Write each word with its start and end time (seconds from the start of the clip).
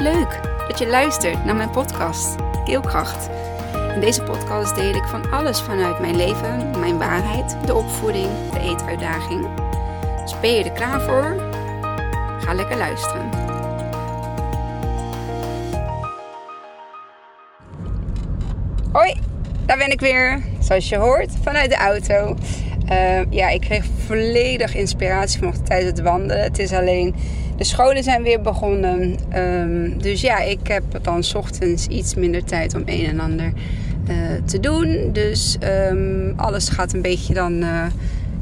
Leuk 0.00 0.40
dat 0.68 0.78
je 0.78 0.86
luistert 0.86 1.44
naar 1.44 1.56
mijn 1.56 1.70
podcast 1.70 2.34
Keelkracht. 2.64 3.28
In 3.94 4.00
deze 4.00 4.22
podcast 4.22 4.74
deel 4.74 4.94
ik 4.94 5.04
van 5.04 5.30
alles 5.30 5.60
vanuit 5.60 6.00
mijn 6.00 6.16
leven, 6.16 6.80
mijn 6.80 6.98
waarheid, 6.98 7.56
de 7.66 7.74
opvoeding, 7.74 8.28
de 8.52 8.60
eetuitdaging. 8.60 9.46
Dus 10.22 10.40
ben 10.40 10.50
je 10.52 10.64
er 10.64 10.72
klaar 10.72 11.00
voor? 11.00 11.36
Ga 12.40 12.54
lekker 12.54 12.76
luisteren. 12.76 13.28
Hoi, 18.92 19.20
daar 19.66 19.78
ben 19.78 19.90
ik 19.90 20.00
weer. 20.00 20.42
Zoals 20.60 20.88
je 20.88 20.96
hoort, 20.96 21.32
vanuit 21.42 21.70
de 21.70 21.76
auto. 21.76 22.36
Uh, 22.90 23.30
ja, 23.30 23.48
ik 23.48 23.60
kreeg 23.60 23.84
volledig 24.06 24.74
inspiratie 24.74 25.38
vanochtend 25.38 25.66
tijdens 25.66 25.90
het 25.90 26.00
wandelen. 26.00 26.42
Het 26.42 26.58
is 26.58 26.72
alleen, 26.72 27.14
de 27.60 27.66
scholen 27.66 28.02
zijn 28.02 28.22
weer 28.22 28.40
begonnen. 28.40 29.16
Um, 29.34 30.02
dus 30.02 30.20
ja, 30.20 30.38
ik 30.38 30.66
heb 30.66 30.82
dan 31.02 31.24
ochtends 31.36 31.86
iets 31.86 32.14
minder 32.14 32.44
tijd 32.44 32.74
om 32.74 32.82
een 32.84 33.04
en 33.04 33.20
ander 33.20 33.52
uh, 34.08 34.16
te 34.44 34.60
doen. 34.60 35.10
Dus 35.12 35.56
um, 35.90 36.32
alles 36.36 36.68
gaat 36.68 36.92
een 36.92 37.02
beetje 37.02 37.34
dan, 37.34 37.52
uh, 37.52 37.86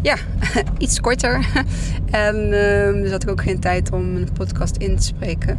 ja, 0.02 0.16
iets 0.78 1.00
korter. 1.00 1.46
en 2.10 2.36
um, 2.36 3.02
dus 3.02 3.10
had 3.10 3.22
ik 3.22 3.30
ook 3.30 3.42
geen 3.42 3.60
tijd 3.60 3.92
om 3.92 4.16
een 4.16 4.28
podcast 4.32 4.76
in 4.76 4.96
te 4.96 5.02
spreken. 5.02 5.58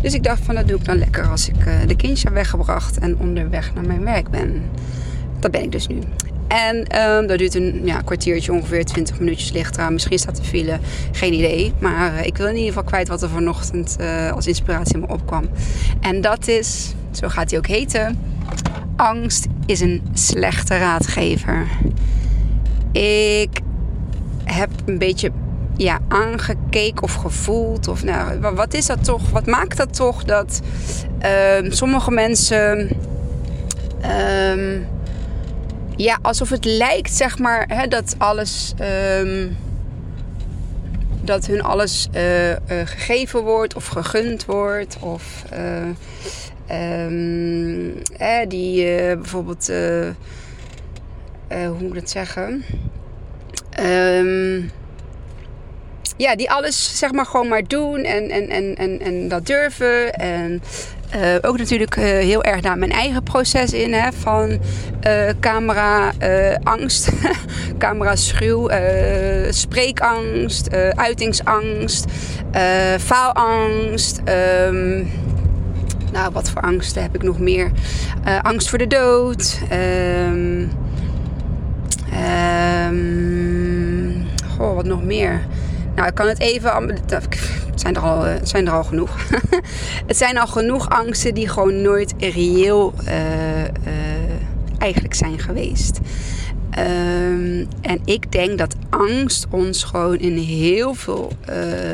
Dus 0.00 0.14
ik 0.14 0.22
dacht 0.22 0.44
van, 0.44 0.54
dat 0.54 0.68
doe 0.68 0.78
ik 0.78 0.84
dan 0.84 0.98
lekker 0.98 1.28
als 1.28 1.48
ik 1.48 1.64
de 1.86 1.96
kindjes 1.96 2.22
heb 2.22 2.32
weggebracht 2.32 2.98
en 2.98 3.18
onderweg 3.18 3.74
naar 3.74 3.86
mijn 3.86 4.04
werk 4.04 4.30
ben. 4.30 4.62
Dat 5.40 5.50
ben 5.50 5.62
ik 5.62 5.72
dus 5.72 5.86
nu. 5.86 5.98
En 6.48 6.76
um, 7.00 7.26
dat 7.26 7.38
duurt 7.38 7.54
een 7.54 7.80
ja, 7.84 8.00
kwartiertje, 8.00 8.52
ongeveer 8.52 8.84
20 8.84 9.18
minuutjes 9.18 9.52
ligt 9.52 9.76
eraan. 9.76 9.92
Misschien 9.92 10.18
staat 10.18 10.36
de 10.36 10.44
file, 10.44 10.78
geen 11.12 11.32
idee. 11.32 11.72
Maar 11.78 12.14
uh, 12.14 12.26
ik 12.26 12.36
wil 12.36 12.46
in 12.46 12.54
ieder 12.54 12.68
geval 12.68 12.84
kwijt 12.84 13.08
wat 13.08 13.22
er 13.22 13.28
vanochtend 13.28 13.96
uh, 14.00 14.32
als 14.32 14.46
inspiratie 14.46 14.94
in 14.94 15.00
me 15.00 15.08
opkwam. 15.08 15.48
En 16.00 16.20
dat 16.20 16.48
is, 16.48 16.94
zo 17.10 17.28
gaat 17.28 17.50
hij 17.50 17.58
ook 17.58 17.66
heten, 17.66 18.18
angst 18.96 19.46
is 19.66 19.80
een 19.80 20.02
slechte 20.12 20.78
raadgever. 20.78 21.66
Ik 22.92 23.60
heb 24.44 24.70
een 24.84 24.98
beetje 24.98 25.30
ja, 25.76 25.98
aangekeken 26.08 27.02
of 27.02 27.14
gevoeld. 27.14 27.88
Of 27.88 28.04
nou, 28.04 28.40
wat 28.54 28.74
is 28.74 28.86
dat 28.86 29.04
toch? 29.04 29.30
Wat 29.30 29.46
maakt 29.46 29.76
dat 29.76 29.94
toch 29.94 30.24
dat 30.24 30.60
uh, 31.22 31.70
sommige 31.70 32.10
mensen... 32.10 32.90
Um, 34.52 34.86
ja, 35.96 36.18
alsof 36.22 36.50
het 36.50 36.64
lijkt, 36.64 37.12
zeg 37.12 37.38
maar, 37.38 37.64
hè, 37.68 37.86
dat 37.86 38.14
alles. 38.18 38.74
Um, 39.20 39.56
dat 41.22 41.46
hun 41.46 41.62
alles 41.62 42.08
uh, 42.14 42.50
uh, 42.50 42.56
gegeven 42.68 43.42
wordt 43.42 43.74
of 43.74 43.86
gegund 43.86 44.44
wordt. 44.44 44.96
Of 45.00 45.42
uh, 46.68 47.04
um, 47.04 47.94
die 48.48 48.84
bijvoorbeeld. 49.16 49.66
hoe 51.48 51.76
moet 51.78 51.88
ik 51.88 51.94
dat 51.94 52.10
zeggen? 52.10 52.64
Um, 53.80 54.70
ja, 56.16 56.36
die 56.36 56.50
alles 56.50 56.98
zeg 56.98 57.12
maar 57.12 57.26
gewoon 57.26 57.48
maar 57.48 57.66
doen 57.66 58.04
en, 58.04 58.30
en, 58.30 58.48
en, 58.48 58.74
en, 58.76 59.00
en 59.00 59.28
dat 59.28 59.46
durven. 59.46 60.14
En 60.14 60.62
uh, 61.14 61.34
ook 61.40 61.58
natuurlijk 61.58 61.96
uh, 61.96 62.04
heel 62.04 62.44
erg 62.44 62.60
naar 62.60 62.78
mijn 62.78 62.90
eigen 62.90 63.22
proces 63.22 63.72
in. 63.72 63.92
Hè, 63.92 64.12
van 64.12 64.50
uh, 64.50 64.58
camera 65.40 66.12
angst, 66.62 67.10
camera 67.78 68.16
schuw, 68.16 68.70
spreekangst, 69.50 70.74
uitingsangst, 70.94 72.04
faalangst. 72.98 74.20
Um, 74.68 75.10
nou, 76.12 76.32
wat 76.32 76.50
voor 76.50 76.62
angsten 76.62 77.02
heb 77.02 77.14
ik 77.14 77.22
nog 77.22 77.38
meer? 77.38 77.70
angst 78.42 78.68
voor 78.68 78.78
de 78.78 78.86
dood. 78.86 79.60
Um, 79.72 80.70
goh, 84.56 84.74
wat 84.74 84.84
nog 84.84 85.02
meer? 85.02 85.40
Nou, 85.96 86.08
ik 86.08 86.14
kan 86.14 86.26
het 86.28 86.40
even. 86.40 86.88
Het 87.06 87.80
zijn 87.80 87.94
er 87.94 88.02
al, 88.02 88.22
het 88.22 88.48
zijn 88.48 88.66
er 88.66 88.72
al 88.72 88.84
genoeg. 88.84 89.16
het 90.06 90.16
zijn 90.16 90.38
al 90.38 90.46
genoeg 90.46 90.88
angsten 90.88 91.34
die 91.34 91.48
gewoon 91.48 91.82
nooit 91.82 92.14
reëel 92.18 92.94
uh, 93.04 93.62
uh, 93.62 93.68
eigenlijk 94.78 95.14
zijn 95.14 95.38
geweest. 95.38 96.00
Um, 96.78 97.68
en 97.80 98.00
ik 98.04 98.32
denk 98.32 98.58
dat 98.58 98.74
angst 98.90 99.46
ons 99.50 99.84
gewoon 99.84 100.18
in 100.18 100.36
heel 100.36 100.94
veel 100.94 101.32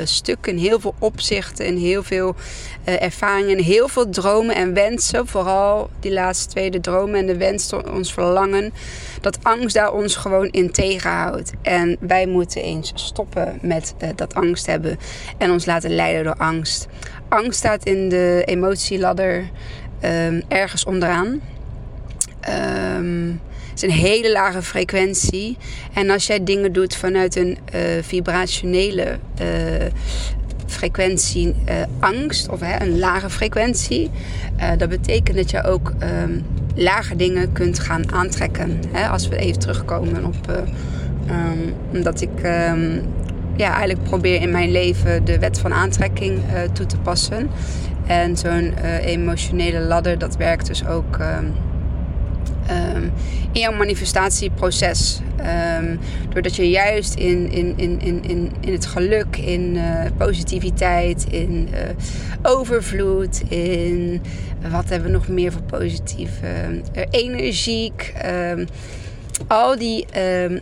stukken, 0.05 0.53
in 0.53 0.59
heel 0.59 0.81
veel 0.81 0.95
opzichten, 0.99 1.67
in 1.67 1.77
heel 1.77 2.03
veel 2.03 2.35
ervaringen, 2.85 3.59
in 3.59 3.65
heel 3.65 3.89
veel 3.89 4.11
dromen 4.11 4.55
en 4.55 4.75
wensen, 4.75 5.27
vooral 5.27 5.91
die 6.01 6.13
laatste 6.13 6.49
twee, 6.49 6.71
de 6.71 6.81
dromen 6.81 7.21
en 7.21 7.27
de 7.27 7.37
wensen, 7.37 7.93
ons 7.93 8.13
verlangen, 8.13 8.73
dat 9.23 9.39
angst 9.43 9.75
daar 9.75 9.93
ons 9.93 10.17
gewoon 10.17 10.49
in 10.49 10.71
tegenhoudt. 10.71 11.53
En 11.63 11.97
wij 12.01 12.27
moeten 12.27 12.63
eens 12.63 12.93
stoppen 12.95 13.59
met 13.63 13.95
uh, 14.03 14.09
dat 14.15 14.35
angst 14.35 14.67
hebben 14.67 14.99
en 15.39 15.51
ons 15.51 15.67
laten 15.67 15.95
leiden 15.95 16.25
door 16.25 16.37
angst. 16.37 16.87
Angst 17.29 17.59
staat 17.59 17.85
in 17.85 18.09
de 18.09 18.43
emotieladder 18.45 19.51
um, 20.05 20.43
ergens 20.49 20.85
onderaan. 20.85 21.41
Um, 22.97 23.41
het 23.71 23.83
is 23.83 23.89
een 23.89 23.97
hele 23.97 24.33
lage 24.33 24.63
frequentie. 24.63 25.57
En 25.93 26.11
als 26.11 26.27
jij 26.27 26.45
dingen 26.45 26.73
doet 26.73 26.97
vanuit 26.97 27.37
een 27.37 27.59
uh, 27.75 27.81
vibrationele 28.03 29.19
uh, 29.41 29.47
frequentie 30.67 31.55
angst, 32.01 32.49
of 32.49 32.61
hè, 32.61 32.81
een 32.81 32.99
lage 32.99 33.31
frequentie, 33.31 34.11
dat 34.79 34.89
betekent 34.89 35.37
dat 35.37 35.51
je 35.51 35.63
ook 35.65 35.93
um, 36.03 36.45
lage 36.75 37.17
dingen 37.17 37.53
kunt 37.53 37.79
gaan 37.79 38.13
aantrekken. 38.13 38.81
Hè? 38.93 39.09
Als 39.09 39.29
we 39.29 39.37
even 39.37 39.61
terugkomen 39.61 40.25
op. 40.25 40.67
Um, 41.31 41.75
omdat 41.93 42.21
ik 42.21 42.31
um, 42.37 43.03
ja, 43.57 43.71
eigenlijk 43.75 44.03
probeer 44.03 44.41
in 44.41 44.51
mijn 44.51 44.71
leven 44.71 45.25
de 45.25 45.39
wet 45.39 45.59
van 45.59 45.73
aantrekking 45.73 46.41
toe 46.73 46.87
te 46.87 46.97
passen. 46.99 47.51
En 48.07 48.37
zo'n 48.37 48.75
emotionele 49.01 49.81
ladder, 49.81 50.19
dat 50.19 50.37
werkt 50.37 50.67
dus 50.67 50.87
ook 50.87 51.19
um, 52.71 53.13
in 53.53 53.61
jouw 53.61 53.73
manifestatieproces. 53.73 55.21
Um, 55.81 55.99
doordat 56.29 56.57
je 56.57 56.71
juist 56.71 57.15
in, 57.15 57.51
in, 57.51 57.75
in, 57.77 58.01
in, 58.01 58.53
in 58.61 58.73
het 58.73 58.87
geluk, 58.87 59.37
in 59.37 59.75
uh, 59.75 60.05
positiviteit, 60.17 61.27
in 61.31 61.69
uh, 61.73 61.81
overvloed, 62.43 63.43
in 63.49 64.23
wat 64.71 64.89
hebben 64.89 65.11
we 65.11 65.17
nog 65.17 65.29
meer 65.29 65.53
voor 65.53 65.63
positief? 65.63 66.31
Uh, 66.43 67.03
energiek. 67.11 68.13
Um, 68.27 68.67
al 69.47 69.79
die 69.79 70.07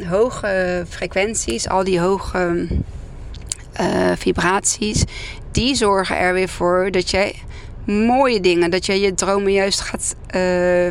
hoge 0.08 0.84
frequenties, 0.88 1.68
al 1.68 1.84
die 1.84 2.00
hoge 2.00 2.66
vibraties, 4.14 5.04
die 5.52 5.74
zorgen 5.74 6.18
er 6.18 6.32
weer 6.32 6.48
voor 6.48 6.90
dat 6.90 7.10
jij 7.10 7.34
mooie 7.86 8.40
dingen. 8.40 8.70
Dat 8.70 8.86
je 8.86 9.00
je 9.00 9.14
dromen 9.14 9.52
juist 9.52 9.80
gaat 9.80 10.16
uh, 10.26 10.32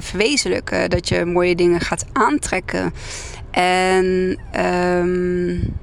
verwezenlijken. 0.01 0.89
Dat 0.89 1.07
je 1.07 1.25
mooie 1.25 1.55
dingen 1.55 1.81
gaat 1.81 2.05
aantrekken. 2.13 2.93
En 3.51 4.37
um, 4.65 5.77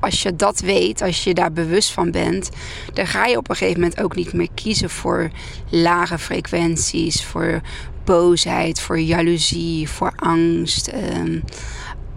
als 0.00 0.22
je 0.22 0.36
dat 0.36 0.60
weet, 0.60 1.02
als 1.02 1.24
je 1.24 1.34
daar 1.34 1.52
bewust 1.52 1.92
van 1.92 2.10
bent, 2.10 2.50
dan 2.92 3.06
ga 3.06 3.26
je 3.26 3.36
op 3.36 3.50
een 3.50 3.56
gegeven 3.56 3.80
moment 3.80 4.00
ook 4.00 4.16
niet 4.16 4.32
meer 4.32 4.48
kiezen 4.54 4.90
voor 4.90 5.30
lage 5.68 6.18
frequenties, 6.18 7.24
voor 7.24 7.60
boosheid, 8.04 8.80
voor 8.80 9.00
jaloezie, 9.00 9.88
voor 9.88 10.12
angst. 10.16 10.92
Um, 11.16 11.42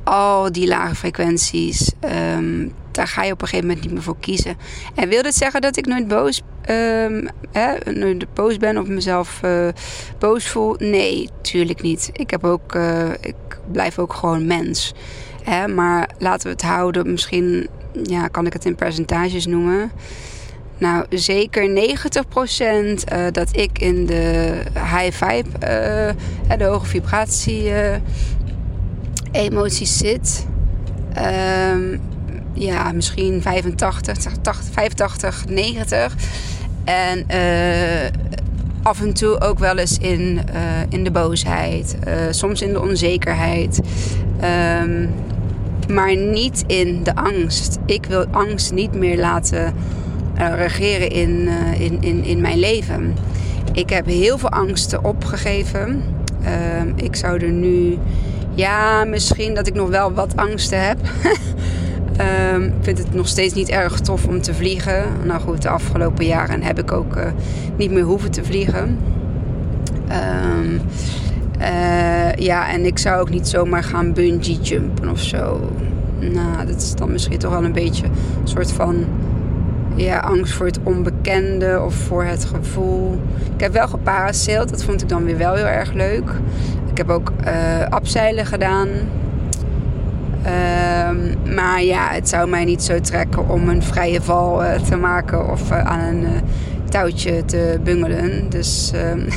al 0.04 0.52
die 0.52 0.68
lage 0.68 0.96
frequenties, 0.96 1.92
um, 2.36 2.74
daar 2.92 3.08
ga 3.08 3.24
je 3.24 3.32
op 3.32 3.42
een 3.42 3.48
gegeven 3.48 3.68
moment 3.68 3.86
niet 3.86 3.94
meer 3.94 4.04
voor 4.04 4.20
kiezen. 4.20 4.58
En 4.96 5.10
wil 5.10 5.22
dit 5.22 5.36
zeggen 5.36 5.62
dat 5.62 5.78
ik 5.78 5.86
nooit 5.86 6.08
boos, 6.08 6.42
um, 6.70 7.28
hè, 7.52 7.92
nooit 7.92 8.34
boos 8.34 8.58
ben 8.58 8.78
of 8.78 8.88
mezelf 8.88 9.40
uh, 9.46 9.68
boos 10.20 10.48
voel? 10.48 10.76
Nee, 10.78 11.30
tuurlijk 11.42 11.82
niet. 11.82 12.10
Ik, 12.14 12.30
heb 12.32 12.44
ook, 12.44 12.76
uh, 12.76 13.10
ik 13.22 13.36
blijf 13.72 14.00
ook 14.00 14.14
gewoon 14.14 14.46
mens. 14.46 14.94
Hè? 15.44 15.68
Maar 15.68 16.10
laten 16.18 16.48
we 16.48 16.54
het 16.54 16.62
houden, 16.62 17.12
misschien 17.12 17.68
ja, 18.04 18.28
kan 18.28 18.46
ik 18.46 18.54
het 18.54 18.66
in 18.66 18.76
percentages 18.76 19.46
noemen. 19.46 19.92
Nou, 20.78 21.06
zeker 21.10 21.70
90% 21.70 21.74
uh, 23.14 23.26
dat 23.32 23.58
ik 23.58 23.80
in 23.80 24.06
de 24.06 24.54
high 24.74 25.26
vibe, 25.26 25.50
de 26.58 26.64
hoge 26.64 26.86
vibratie 26.86 27.64
uh, 27.64 27.96
emoties 29.32 29.98
zit. 29.98 30.46
Um, 31.74 32.02
ja, 32.54 32.92
misschien 32.92 33.42
85, 33.42 34.18
80, 34.42 34.64
85 34.72 35.46
90. 35.48 36.16
En 36.84 37.26
uh, 37.32 38.10
af 38.84 39.02
en 39.02 39.14
toe 39.14 39.40
ook 39.40 39.60
wel 39.60 39.78
eens 39.78 39.98
in, 39.98 40.42
uh, 40.54 40.62
in 40.90 41.04
de 41.04 41.12
boosheid. 41.12 41.98
Uh, 42.08 42.14
soms 42.30 42.62
in 42.62 42.74
de 42.74 42.82
onzekerheid. 42.82 43.80
Um, 44.82 45.10
maar 45.90 46.16
niet 46.16 46.64
in 46.68 47.04
de 47.04 47.16
angst. 47.16 47.78
Ik 47.86 48.06
wil 48.06 48.26
angst 48.32 48.74
niet 48.74 48.94
meer 48.94 49.18
laten 49.18 49.74
regeren 50.56 51.10
in, 51.10 51.48
in, 51.78 51.98
in, 52.02 52.24
in 52.24 52.42
mijn 52.42 52.60
leven. 52.60 53.16
Ik 53.74 53.90
heb 53.90 54.06
heel 54.06 54.38
veel 54.38 54.50
angsten 54.50 55.04
opgegeven. 55.04 56.04
Ehm, 56.44 56.92
ik 56.96 57.16
zou 57.16 57.40
er 57.40 57.52
nu, 57.52 57.98
ja, 58.54 59.04
misschien 59.04 59.54
dat 59.54 59.68
ik 59.68 59.74
nog 59.74 59.90
wel 59.90 60.14
wat 60.14 60.36
angsten 60.36 60.88
heb. 60.88 60.98
Um, 62.54 62.64
ik 62.64 62.74
vind 62.82 62.98
het 62.98 63.14
nog 63.14 63.28
steeds 63.28 63.54
niet 63.54 63.70
erg 63.70 64.00
tof 64.00 64.28
om 64.28 64.42
te 64.42 64.54
vliegen. 64.54 65.04
Nou 65.24 65.42
goed, 65.42 65.62
de 65.62 65.70
afgelopen 65.70 66.26
jaren 66.26 66.64
heb 66.64 66.80
ik 66.80 66.92
ook 66.92 67.16
uh, 67.16 67.26
niet 67.76 67.92
meer 67.92 68.04
hoeven 68.04 68.32
te 68.32 68.44
vliegen. 68.44 68.98
Um, 70.64 70.82
uh, 71.62 72.34
ja, 72.34 72.70
en 72.70 72.86
ik 72.86 72.98
zou 72.98 73.22
ook 73.22 73.30
niet 73.30 73.48
zomaar 73.48 73.84
gaan 73.84 74.14
bungee 74.14 74.60
jumpen 74.62 75.10
of 75.10 75.20
zo. 75.20 75.72
Nou, 76.20 76.66
dat 76.66 76.76
is 76.76 76.96
dan 76.96 77.12
misschien 77.12 77.38
toch 77.38 77.52
wel 77.52 77.64
een 77.64 77.72
beetje 77.72 78.06
een 78.06 78.48
soort 78.48 78.72
van 78.72 79.06
ja, 79.96 80.20
angst 80.20 80.54
voor 80.54 80.66
het 80.66 80.80
onbekende 80.84 81.82
of 81.86 81.94
voor 81.94 82.24
het 82.24 82.46
gevoel. 82.46 83.22
Ik 83.56 83.62
heb 83.62 83.74
wel 83.74 83.88
geparasaild, 83.88 84.70
dat 84.70 84.84
vond 84.84 85.02
ik 85.02 85.10
dan 85.10 85.26
weer 85.26 85.38
wel 85.38 85.54
heel 85.54 85.66
erg 85.66 85.94
leuk. 85.94 86.30
Ik 86.92 86.98
heb 86.98 87.10
ook 87.10 87.32
uh, 87.46 87.86
abzeilen 87.90 88.46
gedaan. 88.46 88.88
Um, 90.46 91.54
maar 91.56 91.84
ja, 91.84 92.08
het 92.10 92.30
zou 92.30 92.50
mij 92.50 92.66
niet 92.66 92.84
zo 92.84 93.00
trekken 93.00 93.50
om 93.50 93.70
een 93.70 93.84
vrije 93.84 94.22
val 94.22 94.64
uh, 94.64 94.74
te 94.74 94.96
maken 94.96 95.52
of 95.52 95.72
uh, 95.72 95.86
aan 95.86 96.00
een 96.00 96.42
touwtje 96.90 97.46
te 97.46 97.80
bungelen. 97.84 98.50
Dus 98.50 98.92
um, 98.96 99.28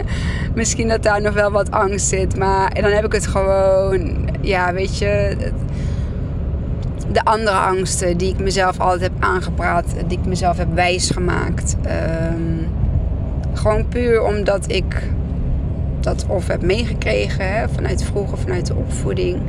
misschien 0.54 0.88
dat 0.88 1.02
daar 1.02 1.22
nog 1.22 1.34
wel 1.34 1.50
wat 1.50 1.70
angst 1.70 2.08
zit. 2.08 2.36
Maar 2.36 2.74
dan 2.74 2.90
heb 2.90 3.04
ik 3.04 3.12
het 3.12 3.26
gewoon, 3.26 4.28
ja, 4.40 4.72
weet 4.72 4.98
je 4.98 5.36
de 7.12 7.24
andere 7.24 7.56
angsten 7.56 8.16
die 8.16 8.28
ik 8.34 8.38
mezelf 8.38 8.80
altijd 8.80 9.02
heb 9.02 9.12
aangepraat, 9.18 9.94
die 10.06 10.18
ik 10.18 10.26
mezelf 10.26 10.56
heb 10.56 10.74
wijsgemaakt. 10.74 11.76
Um, 12.32 12.68
gewoon 13.52 13.88
puur 13.88 14.22
omdat 14.22 14.72
ik 14.72 15.02
dat 16.00 16.26
of 16.28 16.46
heb 16.46 16.62
meegekregen 16.62 17.54
hè, 17.54 17.68
vanuit 17.68 18.04
vroeger, 18.04 18.38
vanuit 18.38 18.66
de 18.66 18.74
opvoeding. 18.74 19.40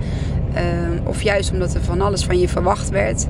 Um, 0.56 1.00
of 1.04 1.22
juist 1.22 1.52
omdat 1.52 1.74
er 1.74 1.82
van 1.82 2.02
alles 2.02 2.26
van 2.26 2.40
je 2.40 2.48
verwacht 2.48 2.90
werd. 2.90 3.28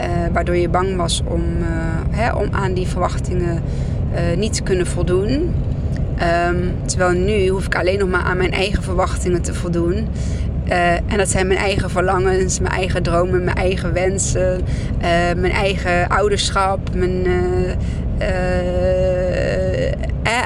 Uh, 0.00 0.06
waardoor 0.32 0.56
je 0.56 0.68
bang 0.68 0.96
was 0.96 1.22
om, 1.24 1.42
uh, 1.60 1.66
hè, 2.10 2.32
om 2.32 2.48
aan 2.50 2.72
die 2.74 2.86
verwachtingen 2.86 3.62
uh, 4.12 4.36
niet 4.36 4.54
te 4.54 4.62
kunnen 4.62 4.86
voldoen. 4.86 5.54
Um, 6.48 6.72
terwijl 6.84 7.12
nu 7.12 7.48
hoef 7.48 7.66
ik 7.66 7.76
alleen 7.76 7.98
nog 7.98 8.08
maar 8.08 8.20
aan 8.22 8.36
mijn 8.36 8.52
eigen 8.52 8.82
verwachtingen 8.82 9.42
te 9.42 9.54
voldoen. 9.54 10.08
En 11.06 11.16
dat 11.16 11.28
zijn 11.28 11.46
mijn 11.46 11.58
eigen 11.58 11.90
verlangens, 11.90 12.60
mijn 12.60 12.72
eigen 12.72 13.02
dromen, 13.02 13.44
mijn 13.44 13.56
eigen 13.56 13.92
wensen, 13.92 14.60
mijn 15.36 15.52
eigen 15.52 16.08
ouderschap, 16.08 16.94
mijn, 16.94 17.26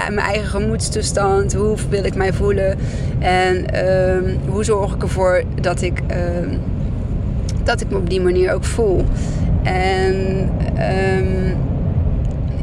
mijn 0.08 0.18
eigen 0.18 0.48
gemoedstoestand. 0.48 1.54
Hoe 1.54 1.76
wil 1.88 2.04
ik 2.04 2.14
mij 2.14 2.32
voelen? 2.32 2.78
En 3.18 3.66
ehm, 3.66 4.36
hoe 4.48 4.64
zorg 4.64 4.94
ik 4.94 5.02
ervoor 5.02 5.42
dat 5.60 5.82
ik, 5.82 6.00
ehm, 6.06 6.56
dat 7.64 7.80
ik 7.80 7.90
me 7.90 7.96
op 7.96 8.10
die 8.10 8.20
manier 8.20 8.52
ook 8.52 8.64
voel? 8.64 9.04
En 9.62 10.48
um, 11.18 11.56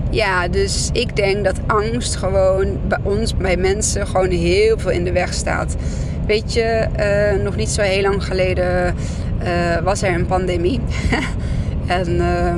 ja, 0.10 0.48
dus 0.48 0.90
ik 0.94 1.16
denk 1.16 1.44
dat 1.44 1.60
angst 1.68 2.16
gewoon 2.16 2.78
bij 2.88 3.00
ons, 3.04 3.38
bij 3.38 3.58
mensen, 3.58 4.08
gewoon 4.08 4.30
heel 4.30 4.80
veel 4.80 4.92
in 4.92 5.04
de 5.04 5.12
weg 5.12 5.34
staat. 5.34 5.76
Weet 6.28 6.54
je, 6.54 6.88
uh, 7.00 7.44
nog 7.44 7.56
niet 7.56 7.70
zo 7.70 7.82
heel 7.82 8.02
lang 8.02 8.24
geleden 8.24 8.96
uh, 9.44 9.78
was 9.84 10.02
er 10.02 10.14
een 10.14 10.26
pandemie. 10.26 10.80
en 11.88 12.16
uh, 12.16 12.54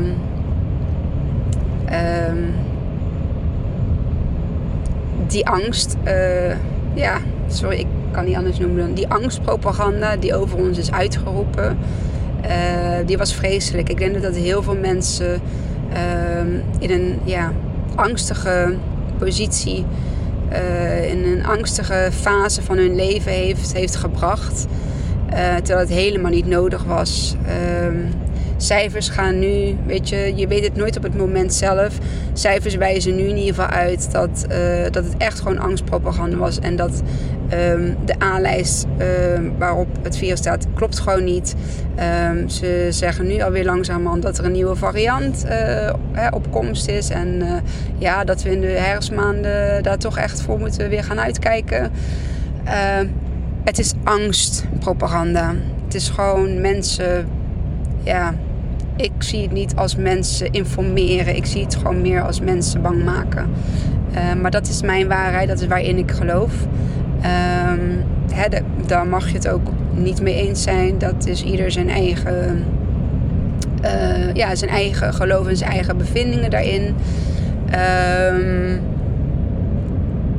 die 5.32 5.48
angst, 5.48 5.96
eh, 6.04 6.56
ja, 6.94 7.18
sorry, 7.48 7.78
ik 7.78 7.88
kan 8.12 8.26
niet 8.26 8.36
anders 8.36 8.60
noemen 8.60 8.78
dan 8.78 8.94
die 8.94 9.08
angstpropaganda 9.08 10.18
die 10.18 10.36
over 10.36 10.58
ons 10.58 10.78
is 10.78 10.92
uitgeroepen, 10.92 11.78
die 13.06 13.18
was 13.18 13.34
vreselijk. 13.34 13.90
Ik 13.90 13.98
denk 13.98 14.22
dat 14.22 14.36
heel 14.36 14.64
veel 14.64 14.76
mensen 14.76 15.42
ehm, 15.94 16.48
in 16.80 16.92
een 16.92 17.20
ja, 17.24 17.52
angstige 17.96 18.76
positie 19.18 19.86
in 21.08 21.24
een 21.24 21.46
angstige 21.46 22.10
fase 22.12 22.62
van 22.62 22.78
hun 22.78 22.96
leven 22.96 23.32
heeft, 23.32 23.74
heeft 23.74 23.96
gebracht. 23.96 24.66
Terwijl 25.64 25.80
het 25.80 25.90
helemaal 25.90 26.32
niet 26.32 26.48
nodig 26.48 26.84
was. 26.84 27.36
Cijfers 28.62 29.10
gaan 29.10 29.40
nu, 29.40 29.78
weet 29.86 30.10
je, 30.10 30.34
je 30.36 30.48
weet 30.48 30.64
het 30.64 30.76
nooit 30.76 30.98
op 30.98 31.04
het 31.04 31.18
moment 31.18 31.54
zelf. 31.54 31.98
Cijfers 32.34 32.76
wijzen 32.76 33.16
nu 33.16 33.24
in 33.24 33.38
ieder 33.38 33.56
geval 33.56 33.70
uit 33.70 34.12
dat, 34.12 34.46
uh, 34.52 34.84
dat 34.92 35.04
het 35.04 35.18
echt 35.18 35.40
gewoon 35.40 35.60
angstpropaganda 35.60 36.38
was. 36.38 36.60
En 36.60 36.76
dat 36.76 37.02
um, 37.54 37.98
de 38.06 38.20
aanlijst 38.20 38.86
uh, 38.98 39.06
waarop 39.58 39.88
het 40.02 40.18
virus 40.18 40.40
staat, 40.40 40.68
klopt 40.74 41.00
gewoon 41.00 41.24
niet. 41.24 41.56
Um, 42.30 42.50
ze 42.50 42.88
zeggen 42.90 43.28
nu 43.28 43.42
alweer 43.42 43.66
langzamerhand 43.66 44.22
dat 44.22 44.38
er 44.38 44.46
een 44.46 44.52
nieuwe 44.52 44.76
variant 44.76 45.46
uh, 45.46 46.28
op 46.32 46.52
komst 46.52 46.88
is. 46.88 47.10
En 47.10 47.44
ja, 47.98 48.24
dat 48.24 48.44
we 48.44 48.52
in 48.52 48.62
de 48.62 48.68
herfstmaanden 48.68 49.84
daar 49.84 49.98
toch 49.98 50.18
echt 50.18 50.42
voor 50.42 50.60
moeten 50.60 50.90
weer 50.90 51.04
gaan 51.04 51.20
uitkijken. 51.20 51.92
het 53.64 53.80
is 53.80 53.94
angstpropaganda. 54.04 55.54
Het 55.86 55.96
is 55.96 56.10
gewoon 56.10 56.62
mensen 56.62 57.26
ja, 58.04 58.34
ik 59.02 59.12
zie 59.18 59.42
het 59.42 59.52
niet 59.52 59.76
als 59.76 59.96
mensen 59.96 60.52
informeren. 60.52 61.36
Ik 61.36 61.46
zie 61.46 61.64
het 61.64 61.76
gewoon 61.76 62.02
meer 62.02 62.22
als 62.22 62.40
mensen 62.40 62.82
bang 62.82 63.04
maken. 63.04 63.50
Uh, 64.16 64.42
maar 64.42 64.52
dat 64.52 64.68
is 64.68 64.82
mijn 64.82 65.08
waarheid, 65.08 65.48
dat 65.48 65.62
is 65.62 65.68
waarin 65.68 65.98
ik 65.98 66.12
geloof. 66.12 66.54
Um, 67.72 68.04
daar 68.86 69.08
mag 69.08 69.28
je 69.28 69.34
het 69.34 69.48
ook 69.48 69.68
niet 69.94 70.22
mee 70.22 70.36
eens 70.36 70.64
zijn. 70.64 70.98
Dat 70.98 71.28
is 71.28 71.44
ieder 71.44 71.72
zijn 71.72 71.90
eigen, 71.90 72.64
uh, 73.84 74.34
ja, 74.34 74.56
zijn 74.56 74.72
eigen 74.72 75.14
geloof 75.14 75.48
en 75.48 75.58
zijn 75.58 75.72
eigen 75.72 75.98
bevindingen 75.98 76.50
daarin. 76.50 76.96
Um, 78.34 78.80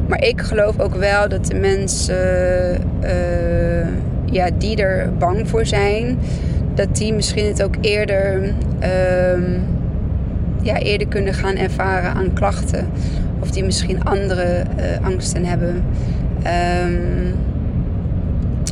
maar 0.09 0.23
ik 0.23 0.41
geloof 0.41 0.81
ook 0.81 0.95
wel 0.95 1.29
dat 1.29 1.47
de 1.47 1.55
mensen 1.55 2.81
uh, 3.05 3.87
ja, 4.31 4.49
die 4.59 4.77
er 4.77 5.13
bang 5.19 5.49
voor 5.49 5.67
zijn, 5.67 6.19
dat 6.75 6.97
die 6.97 7.13
misschien 7.13 7.47
het 7.47 7.63
ook 7.63 7.75
eerder, 7.81 8.43
um, 9.35 9.63
ja, 10.63 10.79
eerder 10.79 11.09
kunnen 11.09 11.35
gaan 11.35 11.57
ervaren 11.57 12.13
aan 12.13 12.33
klachten. 12.33 12.87
Of 13.41 13.51
die 13.51 13.65
misschien 13.65 14.05
andere 14.05 14.63
uh, 14.79 15.07
angsten 15.07 15.45
hebben. 15.45 15.85
Um, 16.87 17.35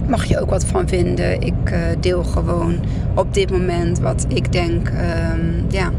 mag 0.09 0.25
je 0.25 0.41
ook 0.41 0.51
wat 0.51 0.65
van 0.65 0.89
vinden. 0.89 1.41
Ik 1.41 1.71
uh, 1.73 1.79
deel 2.01 2.25
gewoon 2.25 2.75
op 3.15 3.35
dit 3.35 3.51
moment 3.51 3.99
wat 3.99 4.27
ik 4.29 4.53
denk, 4.53 4.89
um, 4.89 5.65
ja, 5.69 5.91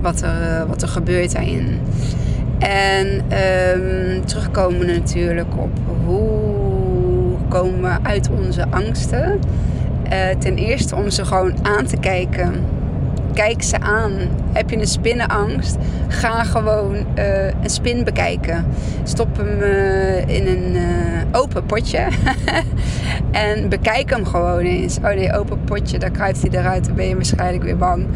wat 0.00 0.20
er, 0.20 0.60
uh, 0.60 0.68
wat 0.68 0.82
er 0.82 0.88
gebeurt 0.88 1.32
daarin. 1.32 1.78
En 2.58 3.22
terugkomen 4.24 4.86
natuurlijk 4.86 5.56
op 5.56 5.78
hoe 6.04 7.36
komen 7.48 7.82
we 7.82 8.08
uit 8.08 8.30
onze 8.38 8.64
angsten. 8.70 9.38
Uh, 10.12 10.28
ten 10.38 10.56
eerste 10.56 10.96
om 10.96 11.10
ze 11.10 11.24
gewoon 11.24 11.54
aan 11.62 11.86
te 11.86 11.96
kijken. 11.96 12.54
Kijk 13.34 13.62
ze 13.62 13.80
aan. 13.80 14.12
Heb 14.52 14.70
je 14.70 14.76
een 14.76 14.86
spinnenangst? 14.86 15.76
Ga 16.08 16.44
gewoon 16.44 16.94
uh, 16.94 17.46
een 17.46 17.70
spin 17.70 18.04
bekijken. 18.04 18.66
Stop 19.02 19.36
hem 19.36 19.60
uh, 19.60 20.28
in 20.28 20.46
een 20.46 20.76
open 21.32 21.66
potje. 21.66 21.98
en 23.30 23.68
bekijk 23.68 24.10
hem 24.10 24.24
gewoon 24.24 24.58
eens. 24.58 24.96
Oh 24.96 25.14
nee, 25.14 25.32
open 25.32 25.64
potje, 25.64 25.98
daar 25.98 26.10
kruipt 26.10 26.40
hij 26.40 26.60
eruit. 26.60 26.84
Dan 26.84 26.94
ben 26.94 27.08
je 27.08 27.14
waarschijnlijk 27.14 27.64
weer 27.64 27.76
bang. 27.76 28.06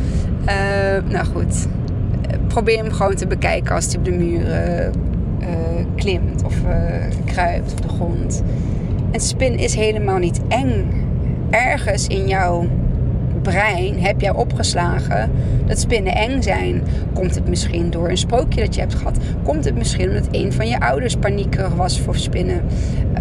nou 1.09 1.27
goed. 1.27 1.67
Probeer 2.49 2.79
hem 2.79 2.93
gewoon 2.93 3.15
te 3.15 3.27
bekijken 3.27 3.75
als 3.75 3.87
hij 3.87 3.97
op 3.97 4.05
de 4.05 4.11
muur 4.11 4.47
klimt 5.95 6.43
of 6.45 6.55
kruipt 7.25 7.73
op 7.73 7.83
de 7.83 7.89
grond. 7.89 8.43
Een 9.13 9.21
spin 9.21 9.59
is 9.59 9.75
helemaal 9.75 10.19
niet 10.19 10.41
eng 10.49 11.06
ergens 11.57 12.07
in 12.07 12.29
jouw 12.29 12.69
brein 13.43 14.01
heb 14.01 14.21
jij 14.21 14.35
opgeslagen 14.35 15.31
dat 15.67 15.79
spinnen 15.79 16.15
eng 16.15 16.43
zijn. 16.43 16.83
Komt 17.13 17.35
het 17.35 17.49
misschien 17.49 17.91
door 17.91 18.09
een 18.09 18.17
sprookje 18.17 18.61
dat 18.61 18.75
je 18.75 18.81
hebt 18.81 18.95
gehad? 18.95 19.19
Komt 19.43 19.65
het 19.65 19.77
misschien 19.77 20.09
omdat 20.09 20.29
een 20.31 20.53
van 20.53 20.69
je 20.69 20.81
ouders 20.81 21.17
paniekerig 21.17 21.75
was 21.75 22.01
voor 22.01 22.17
spinnen? 22.17 22.61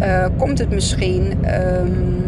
Uh, 0.02 0.26
komt 0.36 0.58
het 0.58 0.70
misschien 0.70 1.32
um, 1.80 2.24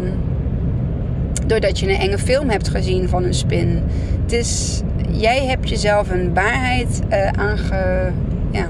doordat 1.47 1.79
je 1.79 1.89
een 1.89 1.99
enge 1.99 2.17
film 2.17 2.49
hebt 2.49 2.67
gezien 2.67 3.09
van 3.09 3.23
een 3.23 3.33
spin? 3.33 3.83
Het 4.21 4.31
is, 4.31 4.81
jij 5.11 5.45
hebt 5.45 5.69
jezelf 5.69 6.09
een 6.09 6.33
waarheid 6.33 7.01
uh, 7.09 7.27
aange... 7.27 8.11
Ja, 8.51 8.67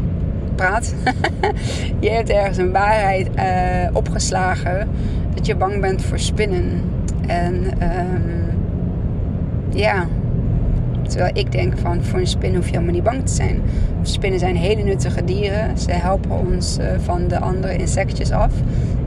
praat. 0.56 0.94
je 2.00 2.10
hebt 2.10 2.30
ergens 2.30 2.58
een 2.58 2.72
waarheid 2.72 3.28
uh, 3.36 3.44
opgeslagen 3.94 4.88
dat 5.36 5.46
je 5.46 5.56
bang 5.56 5.82
bent 5.82 6.02
voor 6.04 6.20
spinnen. 6.20 6.82
En 7.30 7.64
um, 7.82 8.46
ja, 9.70 10.08
Terwijl 11.10 11.32
ik 11.34 11.52
denk 11.52 11.78
van 11.78 12.04
voor 12.04 12.20
een 12.20 12.28
spin 12.28 12.56
hoef 12.56 12.66
je 12.66 12.72
helemaal 12.72 12.94
niet 12.94 13.04
bang 13.04 13.26
te 13.26 13.34
zijn. 13.34 13.62
Spinnen 14.02 14.40
zijn 14.40 14.56
hele 14.56 14.84
nuttige 14.84 15.24
dieren. 15.24 15.78
Ze 15.78 15.92
helpen 15.92 16.32
ons 16.32 16.78
uh, 16.80 16.86
van 16.98 17.28
de 17.28 17.40
andere 17.40 17.76
insectjes 17.76 18.32
af. 18.32 18.54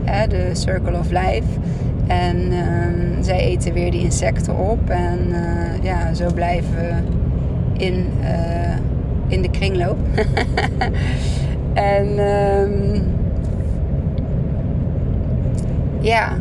Hè, 0.03 0.27
de 0.27 0.49
circle 0.51 0.97
of 0.99 1.09
life. 1.09 1.47
En 2.07 2.37
uh, 2.51 3.23
zij 3.23 3.39
eten 3.39 3.73
weer 3.73 3.91
die 3.91 4.01
insecten 4.01 4.57
op. 4.57 4.89
En 4.89 5.19
uh, 5.29 5.83
ja, 5.83 6.13
zo 6.13 6.33
blijven 6.33 6.75
we 6.75 6.93
in, 7.83 8.07
uh, 8.21 8.75
in 9.27 9.41
de 9.41 9.49
kringloop. 9.49 9.97
en 11.73 12.19
um, 12.19 13.03
ja, 15.99 16.37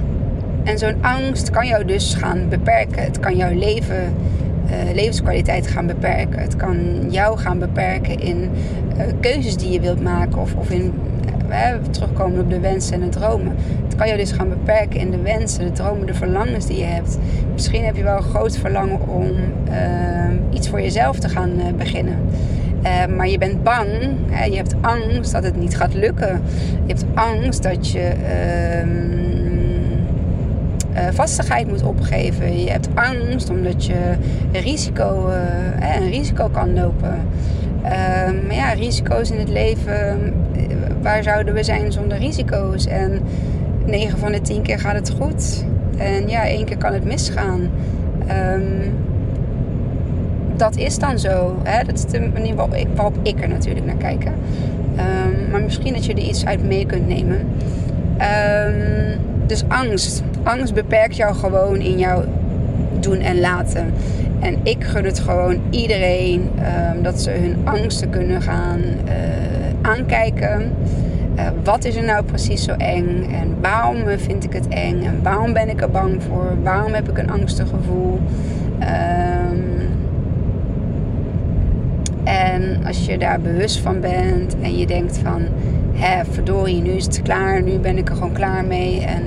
en 0.64 0.78
zo'n 0.78 0.96
angst 1.00 1.50
kan 1.50 1.66
jou 1.66 1.84
dus 1.84 2.14
gaan 2.14 2.48
beperken. 2.48 3.02
Het 3.02 3.20
kan 3.20 3.36
jouw 3.36 3.54
leven, 3.54 4.14
uh, 4.66 4.94
levenskwaliteit 4.94 5.66
gaan 5.66 5.86
beperken. 5.86 6.38
Het 6.38 6.56
kan 6.56 6.76
jou 7.10 7.38
gaan 7.38 7.58
beperken 7.58 8.20
in 8.20 8.50
uh, 8.96 9.02
keuzes 9.20 9.56
die 9.56 9.70
je 9.70 9.80
wilt 9.80 10.02
maken. 10.02 10.40
Of, 10.40 10.54
of 10.54 10.70
in 10.70 10.92
uh, 11.48 11.74
terugkomen 11.90 12.40
op 12.40 12.50
de 12.50 12.60
wensen 12.60 12.94
en 12.94 13.00
de 13.00 13.08
dromen. 13.08 13.56
Het 13.84 13.94
kan 13.94 14.06
jou 14.06 14.18
dus 14.18 14.32
gaan 14.32 14.48
beperken 14.48 15.00
in 15.00 15.10
de 15.10 15.20
wensen, 15.20 15.64
de 15.64 15.72
dromen, 15.72 16.06
de 16.06 16.14
verlangens 16.14 16.66
die 16.66 16.78
je 16.78 16.84
hebt. 16.84 17.18
Misschien 17.52 17.84
heb 17.84 17.96
je 17.96 18.02
wel 18.02 18.16
een 18.16 18.22
groot 18.22 18.56
verlangen 18.56 19.08
om 19.08 19.30
iets 20.50 20.68
voor 20.68 20.80
jezelf 20.80 21.18
te 21.18 21.28
gaan 21.28 21.50
beginnen. 21.76 22.16
Maar 23.16 23.28
je 23.28 23.38
bent 23.38 23.62
bang, 23.62 23.88
hè, 24.30 24.44
je 24.44 24.56
hebt 24.56 24.74
angst 24.80 25.32
dat 25.32 25.44
het 25.44 25.56
niet 25.56 25.76
gaat 25.76 25.94
lukken. 25.94 26.40
Je 26.86 26.94
hebt 26.94 27.04
angst 27.14 27.62
dat 27.62 27.90
je 27.90 28.12
uh, 30.94 31.00
vastigheid 31.12 31.68
moet 31.68 31.82
opgeven. 31.82 32.62
Je 32.62 32.70
hebt 32.70 32.88
angst 32.94 33.50
omdat 33.50 33.86
je 33.86 34.14
risico, 34.52 35.28
uh, 35.28 35.96
een 35.96 36.10
risico 36.10 36.48
kan 36.48 36.74
lopen. 36.74 37.14
Uh, 37.84 37.90
maar 38.46 38.54
ja, 38.54 38.72
risico's 38.72 39.30
in 39.30 39.38
het 39.38 39.48
leven, 39.48 40.34
waar 41.02 41.22
zouden 41.22 41.54
we 41.54 41.62
zijn 41.62 41.92
zonder 41.92 42.18
risico's? 42.18 42.86
En 42.86 43.20
9 43.86 44.18
van 44.18 44.32
de 44.32 44.40
10 44.40 44.62
keer 44.62 44.78
gaat 44.78 44.94
het 44.94 45.10
goed. 45.20 45.64
En 45.96 46.28
ja, 46.28 46.46
één 46.46 46.64
keer 46.64 46.76
kan 46.76 46.92
het 46.92 47.04
misgaan. 47.04 47.70
Um, 48.52 48.94
dat 50.56 50.76
is 50.76 50.98
dan 50.98 51.18
zo. 51.18 51.56
Hè? 51.62 51.84
Dat 51.84 51.94
is 51.94 52.04
de 52.04 52.30
manier 52.32 52.54
waarop 52.54 52.74
ik, 52.74 52.86
waarop 52.94 53.16
ik 53.22 53.42
er 53.42 53.48
natuurlijk 53.48 53.86
naar 53.86 53.96
kijk. 53.96 54.24
Um, 54.24 55.50
maar 55.50 55.62
misschien 55.62 55.92
dat 55.92 56.04
je 56.04 56.12
er 56.12 56.18
iets 56.18 56.44
uit 56.44 56.64
mee 56.64 56.86
kunt 56.86 57.08
nemen. 57.08 57.46
Dus 59.46 59.64
angst. 59.68 60.22
Angst 60.42 60.74
beperkt 60.74 61.16
jou 61.16 61.34
gewoon 61.34 61.80
in 61.80 61.98
jouw 61.98 62.24
doen 63.00 63.18
en 63.18 63.40
laten. 63.40 63.92
En 64.40 64.56
ik 64.62 64.84
gun 64.84 65.04
het 65.04 65.18
gewoon 65.18 65.60
iedereen 65.70 66.50
um, 66.94 67.02
dat 67.02 67.20
ze 67.20 67.30
hun 67.30 67.56
angsten 67.64 68.10
kunnen 68.10 68.42
gaan 68.42 68.80
uh, 68.80 69.10
aankijken. 69.82 70.72
Uh, 71.36 71.46
wat 71.64 71.84
is 71.84 71.96
er 71.96 72.04
nou 72.04 72.24
precies 72.24 72.64
zo 72.64 72.72
eng? 72.72 73.26
En 73.32 73.56
waarom 73.60 73.96
vind 74.16 74.44
ik 74.44 74.52
het 74.52 74.68
eng? 74.68 75.02
En 75.02 75.20
waarom 75.22 75.52
ben 75.52 75.68
ik 75.68 75.80
er 75.80 75.90
bang 75.90 76.22
voor? 76.22 76.52
Waarom 76.62 76.92
heb 76.92 77.08
ik 77.08 77.18
een 77.18 77.30
angstig 77.30 77.68
gevoel? 77.68 78.20
Um, 78.80 79.70
en 82.24 82.84
als 82.86 83.06
je 83.06 83.18
daar 83.18 83.40
bewust 83.40 83.78
van 83.78 84.00
bent 84.00 84.56
en 84.62 84.78
je 84.78 84.86
denkt 84.86 85.18
van 85.18 85.42
hè, 85.92 86.24
verdorie, 86.30 86.82
nu 86.82 86.90
is 86.90 87.04
het 87.04 87.22
klaar, 87.22 87.62
nu 87.62 87.78
ben 87.78 87.98
ik 87.98 88.08
er 88.08 88.14
gewoon 88.14 88.32
klaar 88.32 88.64
mee. 88.64 89.00
En, 89.00 89.22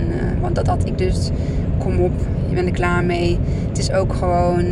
want 0.45 0.55
dat 0.55 0.67
had 0.67 0.87
ik 0.87 0.97
dus, 0.97 1.29
kom 1.77 1.99
op, 1.99 2.11
je 2.49 2.55
bent 2.55 2.67
er 2.67 2.73
klaar 2.73 3.03
mee. 3.03 3.39
Het 3.67 3.77
is 3.77 3.91
ook 3.91 4.13
gewoon, 4.13 4.65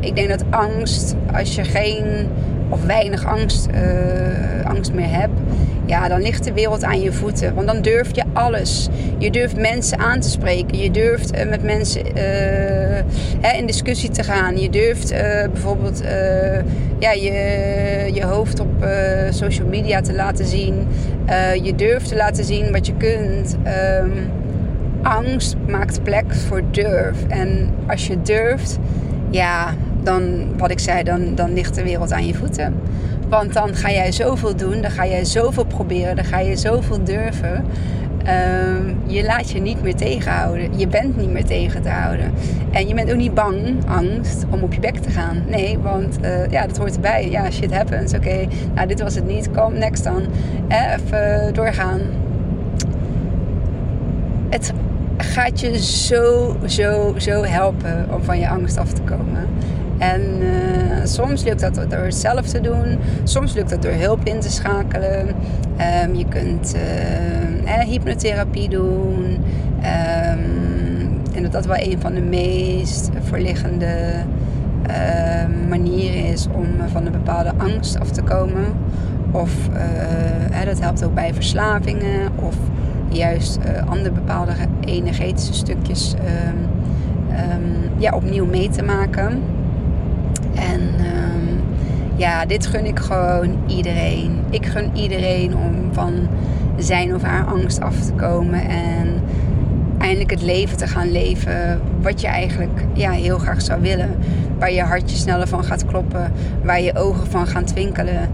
ik 0.00 0.16
denk 0.16 0.28
dat 0.28 0.44
angst, 0.50 1.14
als 1.32 1.54
je 1.54 1.64
geen 1.64 2.28
of 2.68 2.84
weinig 2.84 3.26
angst, 3.26 3.68
uh, 3.74 4.70
angst 4.70 4.92
meer 4.92 5.10
hebt, 5.10 5.40
ja, 5.86 6.08
dan 6.08 6.22
ligt 6.22 6.44
de 6.44 6.52
wereld 6.52 6.84
aan 6.84 7.00
je 7.00 7.12
voeten. 7.12 7.54
Want 7.54 7.66
dan 7.66 7.82
durf 7.82 8.08
je 8.14 8.22
alles. 8.32 8.88
Je 9.18 9.30
durft 9.30 9.56
mensen 9.56 9.98
aan 9.98 10.20
te 10.20 10.30
spreken. 10.30 10.78
Je 10.78 10.90
durft 10.90 11.36
uh, 11.36 11.48
met 11.48 11.62
mensen 11.62 12.06
uh, 12.06 12.14
hè, 13.40 13.56
in 13.58 13.66
discussie 13.66 14.10
te 14.10 14.22
gaan. 14.22 14.58
Je 14.58 14.70
durft 14.70 15.14
bijvoorbeeld 15.52 16.02
ja, 16.98 17.12
je, 17.12 17.32
je 18.12 18.24
hoofd 18.24 18.60
op 18.60 18.86
social 19.30 19.68
media 19.68 20.00
te 20.00 20.14
laten 20.14 20.46
zien. 20.46 20.86
je 21.62 21.74
durft 21.76 22.08
te 22.08 22.16
laten 22.16 22.44
zien 22.44 22.72
wat 22.72 22.86
je 22.86 22.94
kunt. 22.96 23.56
Um, 24.00 24.12
angst 25.04 25.56
maakt 25.68 26.02
plek 26.02 26.34
voor 26.34 26.62
durf. 26.70 27.26
En 27.28 27.70
als 27.86 28.06
je 28.06 28.22
durft, 28.22 28.78
ja, 29.30 29.74
dan, 30.02 30.22
wat 30.56 30.70
ik 30.70 30.78
zei, 30.78 31.02
dan, 31.02 31.34
dan 31.34 31.52
ligt 31.52 31.74
de 31.74 31.82
wereld 31.82 32.12
aan 32.12 32.26
je 32.26 32.34
voeten. 32.34 32.74
Want 33.28 33.52
dan 33.52 33.74
ga 33.74 33.90
jij 33.90 34.12
zoveel 34.12 34.56
doen, 34.56 34.80
dan 34.80 34.90
ga 34.90 35.06
jij 35.06 35.24
zoveel 35.24 35.64
proberen, 35.64 36.16
dan 36.16 36.24
ga 36.24 36.38
je 36.38 36.56
zoveel 36.56 37.04
durven. 37.04 37.64
Um, 38.28 38.96
je 39.06 39.24
laat 39.24 39.50
je 39.50 39.60
niet 39.60 39.82
meer 39.82 39.94
tegenhouden. 39.94 40.78
Je 40.78 40.86
bent 40.86 41.16
niet 41.16 41.30
meer 41.30 41.44
tegen 41.44 41.82
te 41.82 41.88
houden. 41.88 42.32
En 42.70 42.88
je 42.88 42.94
bent 42.94 43.10
ook 43.10 43.16
niet 43.16 43.34
bang, 43.34 43.76
angst, 43.86 44.44
om 44.50 44.62
op 44.62 44.72
je 44.72 44.80
bek 44.80 44.96
te 44.96 45.10
gaan. 45.10 45.42
Nee, 45.48 45.78
want 45.78 46.18
uh, 46.22 46.50
ja, 46.50 46.66
dat 46.66 46.76
hoort 46.76 46.94
erbij. 46.94 47.30
Ja, 47.30 47.50
shit 47.50 47.74
happens. 47.74 48.14
Oké, 48.14 48.46
nou 48.74 48.86
dit 48.86 49.02
was 49.02 49.14
het 49.14 49.26
niet. 49.26 49.50
Kom, 49.50 49.78
next 49.78 50.04
dan. 50.04 50.22
Eh, 50.68 50.92
even 50.92 51.54
doorgaan. 51.54 52.00
Het 54.48 54.72
gaat 55.34 55.60
je 55.60 55.78
zo, 55.78 56.56
zo, 56.66 57.14
zo 57.16 57.42
helpen 57.42 58.06
om 58.14 58.22
van 58.22 58.38
je 58.38 58.48
angst 58.48 58.76
af 58.78 58.92
te 58.92 59.02
komen. 59.02 59.48
En 59.98 60.20
uh, 60.42 61.04
soms 61.04 61.44
lukt 61.44 61.60
dat 61.60 61.74
door 61.74 62.04
het 62.04 62.14
zelf 62.14 62.46
te 62.46 62.60
doen. 62.60 62.98
Soms 63.24 63.54
lukt 63.54 63.70
dat 63.70 63.82
door 63.82 63.92
hulp 63.92 64.24
in 64.24 64.40
te 64.40 64.50
schakelen. 64.50 65.28
Um, 65.28 66.14
je 66.14 66.24
kunt 66.28 66.74
uh, 66.76 67.80
eh, 67.80 67.88
hypnotherapie 67.88 68.68
doen. 68.68 69.24
Um, 69.76 71.20
en 71.34 71.42
dat 71.42 71.52
dat 71.52 71.66
wel 71.66 71.78
een 71.78 72.00
van 72.00 72.14
de 72.14 72.20
meest 72.20 73.10
voorliggende 73.28 74.12
uh, 74.88 75.68
manieren 75.68 76.24
is 76.24 76.46
om 76.52 76.66
van 76.92 77.06
een 77.06 77.12
bepaalde 77.12 77.52
angst 77.56 78.00
af 78.00 78.10
te 78.10 78.22
komen. 78.22 78.64
Of 79.30 79.52
uh, 79.68 80.64
dat 80.64 80.80
helpt 80.80 81.04
ook 81.04 81.14
bij 81.14 81.34
verslavingen. 81.34 82.30
Of 82.36 82.54
juist 83.08 83.58
andere 83.88 84.14
bepaalde 84.14 84.52
energetische 84.80 85.54
stukjes 85.54 86.14
um, 86.14 86.68
ja, 87.98 88.12
opnieuw 88.12 88.46
mee 88.46 88.68
te 88.68 88.82
maken. 88.82 89.42
En 90.54 90.80
um, 90.80 91.60
ja, 92.16 92.46
dit 92.46 92.66
gun 92.66 92.84
ik 92.84 92.98
gewoon 92.98 93.58
iedereen. 93.66 94.38
Ik 94.50 94.66
gun 94.66 94.90
iedereen 94.94 95.56
om 95.56 95.92
van 95.92 96.28
zijn 96.76 97.14
of 97.14 97.22
haar 97.22 97.44
angst 97.44 97.80
af 97.80 98.00
te 98.00 98.12
komen 98.12 98.68
en 98.68 99.20
eindelijk 99.98 100.30
het 100.30 100.42
leven 100.42 100.76
te 100.76 100.86
gaan 100.86 101.12
leven 101.12 101.80
wat 102.02 102.20
je 102.20 102.26
eigenlijk 102.26 102.84
ja, 102.92 103.10
heel 103.10 103.38
graag 103.38 103.62
zou 103.62 103.80
willen. 103.80 104.10
Waar 104.58 104.72
je 104.72 104.82
hartje 104.82 105.16
sneller 105.16 105.48
van 105.48 105.64
gaat 105.64 105.86
kloppen, 105.86 106.32
waar 106.62 106.80
je 106.80 106.96
ogen 106.96 107.26
van 107.26 107.46
gaan 107.46 107.64
twinkelen. 107.64 108.30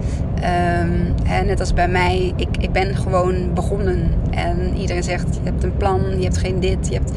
En 1.24 1.46
net 1.46 1.60
als 1.60 1.74
bij 1.74 1.88
mij, 1.88 2.32
ik, 2.36 2.48
ik 2.58 2.72
ben 2.72 2.96
gewoon 2.96 3.54
begonnen. 3.54 4.12
En 4.30 4.76
iedereen 4.76 5.02
zegt, 5.02 5.34
je 5.34 5.50
hebt 5.50 5.64
een 5.64 5.76
plan, 5.76 6.00
je 6.16 6.22
hebt 6.22 6.38
geen 6.38 6.60
dit, 6.60 6.88
je 6.88 6.94
hebt 6.94 7.12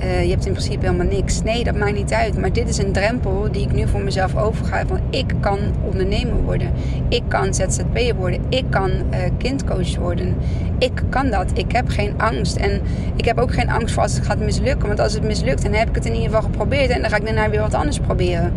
uh, 0.00 0.22
je 0.22 0.30
hebt 0.30 0.46
in 0.46 0.52
principe 0.52 0.86
helemaal 0.86 1.06
niks. 1.06 1.42
Nee, 1.42 1.64
dat 1.64 1.76
maakt 1.76 1.94
niet 1.94 2.12
uit. 2.12 2.38
Maar 2.40 2.52
dit 2.52 2.68
is 2.68 2.78
een 2.78 2.92
drempel 2.92 3.48
die 3.52 3.62
ik 3.62 3.72
nu 3.72 3.88
voor 3.88 4.00
mezelf 4.00 4.36
overga. 4.36 4.86
Van 4.86 5.00
ik 5.10 5.34
kan 5.40 5.58
ondernemer 5.84 6.42
worden. 6.42 6.70
Ik 7.08 7.22
kan 7.28 7.54
ZZP'er 7.54 8.14
worden. 8.14 8.40
Ik 8.48 8.64
kan 8.70 8.90
uh, 8.90 9.18
kindcoach 9.38 9.96
worden. 9.96 10.34
Ik 10.78 11.02
kan 11.08 11.30
dat. 11.30 11.50
Ik 11.54 11.72
heb 11.72 11.88
geen 11.88 12.14
angst. 12.16 12.56
En 12.56 12.80
ik 13.16 13.24
heb 13.24 13.38
ook 13.38 13.54
geen 13.54 13.70
angst 13.70 13.94
voor 13.94 14.02
als 14.02 14.14
het 14.14 14.26
gaat 14.26 14.38
mislukken. 14.38 14.86
Want 14.86 15.00
als 15.00 15.12
het 15.12 15.22
mislukt, 15.22 15.62
dan 15.62 15.72
heb 15.72 15.88
ik 15.88 15.94
het 15.94 16.06
in 16.06 16.12
ieder 16.12 16.26
geval 16.26 16.42
geprobeerd. 16.42 16.90
En 16.90 17.00
dan 17.00 17.10
ga 17.10 17.16
ik 17.16 17.24
daarna 17.24 17.50
weer 17.50 17.60
wat 17.60 17.74
anders 17.74 17.98
proberen. 17.98 18.52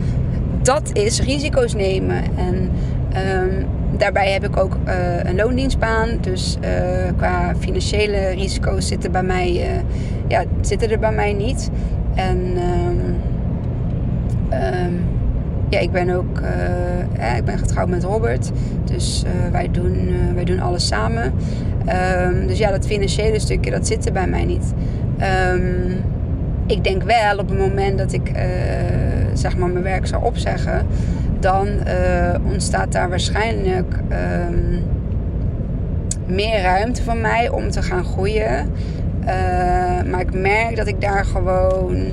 Dat 0.61 0.89
is 0.93 1.21
risico's 1.21 1.73
nemen. 1.73 2.23
En 2.35 2.71
um, 3.39 3.65
daarbij 3.97 4.31
heb 4.31 4.43
ik 4.43 4.57
ook 4.57 4.77
uh, 4.87 5.23
een 5.23 5.35
loondienstbaan. 5.35 6.09
Dus 6.21 6.57
qua 7.17 7.53
financiële 7.59 8.29
risico's 8.29 8.87
zitten, 8.87 9.11
bij 9.11 9.23
mij, 9.23 9.81
ja, 10.27 10.43
zitten 10.61 10.91
er 10.91 10.99
bij 10.99 11.11
mij 11.11 11.33
niet. 11.33 11.69
En 12.15 12.37
um, 12.37 13.15
um, 14.51 15.05
ja, 15.69 15.79
ik 15.79 15.91
ben 15.91 16.09
ook 16.09 16.41
ja, 17.17 17.35
ik 17.35 17.45
ben 17.45 17.57
getrouwd 17.57 17.89
met 17.89 18.03
Robert. 18.03 18.51
Dus 18.83 19.23
wij, 19.51 19.71
doen, 19.71 20.09
wij 20.33 20.43
doen 20.43 20.59
alles 20.59 20.87
samen. 20.87 21.33
dus 22.47 22.57
ja, 22.57 22.71
dat 22.71 22.85
financiële 22.85 23.39
stukje, 23.39 23.71
dat 23.71 23.87
zit 23.87 24.05
er 24.05 24.11
bij 24.11 24.27
mij 24.27 24.45
niet. 24.45 24.73
ik 26.65 26.83
denk 26.83 27.03
wel 27.03 27.37
op 27.37 27.49
het 27.49 27.57
moment 27.57 27.97
dat 27.97 28.13
ik 28.13 28.31
zeg 29.33 29.57
maar 29.57 29.69
mijn 29.69 29.83
werk 29.83 30.07
zou 30.07 30.23
opzeggen 30.23 30.85
dan 31.39 31.67
ontstaat 32.51 32.91
daar 32.91 33.09
waarschijnlijk 33.09 33.95
meer 36.27 36.61
ruimte 36.61 37.03
voor 37.03 37.17
mij 37.17 37.49
om 37.49 37.69
te 37.69 37.81
gaan 37.81 38.03
groeien. 38.03 38.69
Uh, 39.27 39.33
maar 40.11 40.19
ik 40.19 40.33
merk 40.33 40.75
dat 40.75 40.87
ik 40.87 41.01
daar 41.01 41.25
gewoon 41.25 42.11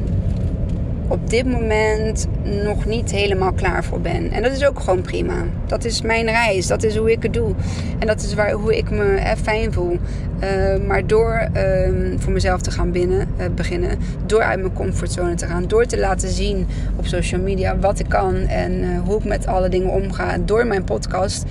op 1.08 1.30
dit 1.30 1.46
moment 1.46 2.26
nog 2.64 2.84
niet 2.84 3.10
helemaal 3.10 3.52
klaar 3.52 3.84
voor 3.84 4.00
ben. 4.00 4.30
En 4.30 4.42
dat 4.42 4.52
is 4.52 4.66
ook 4.66 4.80
gewoon 4.80 5.00
prima. 5.00 5.34
Dat 5.66 5.84
is 5.84 6.02
mijn 6.02 6.26
reis. 6.26 6.66
Dat 6.66 6.82
is 6.82 6.96
hoe 6.96 7.12
ik 7.12 7.22
het 7.22 7.32
doe. 7.32 7.54
En 7.98 8.06
dat 8.06 8.22
is 8.22 8.34
waar, 8.34 8.50
hoe 8.50 8.76
ik 8.76 8.90
me 8.90 9.34
fijn 9.42 9.72
voel. 9.72 9.98
Uh, 10.42 10.86
maar 10.86 11.06
door 11.06 11.48
uh, 11.56 11.88
voor 12.18 12.32
mezelf 12.32 12.60
te 12.60 12.70
gaan 12.70 12.90
binnen, 12.90 13.28
uh, 13.38 13.44
beginnen. 13.54 13.98
Door 14.26 14.42
uit 14.42 14.60
mijn 14.60 14.72
comfortzone 14.72 15.34
te 15.34 15.46
gaan. 15.46 15.66
Door 15.66 15.86
te 15.86 15.98
laten 15.98 16.28
zien 16.28 16.66
op 16.96 17.06
social 17.06 17.40
media 17.40 17.78
wat 17.78 17.98
ik 17.98 18.08
kan. 18.08 18.34
En 18.36 18.82
eh, 18.82 18.88
hoe 19.04 19.18
ik 19.18 19.24
met 19.24 19.46
alle 19.46 19.68
dingen 19.68 19.90
omga. 19.90 20.38
Door 20.44 20.66
mijn 20.66 20.84
podcast. 20.84 21.44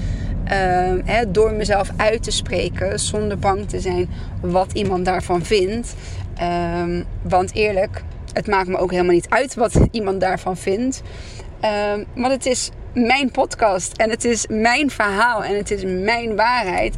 Hè, 1.06 1.32
door 1.32 1.54
mezelf 1.54 1.90
uit 1.96 2.24
te 2.24 2.32
spreken. 2.32 3.00
Zonder 3.00 3.40
bang 3.40 3.70
te 3.70 3.80
zijn 3.80 4.10
wat 4.42 4.72
iemand 4.74 5.06
daarvan 5.06 5.42
vindt. 5.42 5.96
Um, 6.82 7.04
want 7.22 7.54
eerlijk, 7.54 8.04
het 8.34 8.48
maakt 8.48 8.68
me 8.68 8.78
ook 8.78 8.92
helemaal 8.92 9.14
niet 9.14 9.30
uit 9.30 9.54
wat 9.54 9.80
iemand 9.92 10.22
daarvan 10.22 10.58
vindt. 10.58 11.02
Um, 11.96 12.06
want 12.16 12.34
het 12.34 12.46
is 12.46 12.70
mijn 12.94 13.32
podcast 13.32 13.98
en 13.98 14.10
het 14.10 14.26
is 14.26 14.48
mijn 14.48 14.90
verhaal 14.90 15.44
en 15.44 15.58
het 15.58 15.72
is 15.72 15.84
mijn 15.84 16.36
waarheid. 16.36 16.96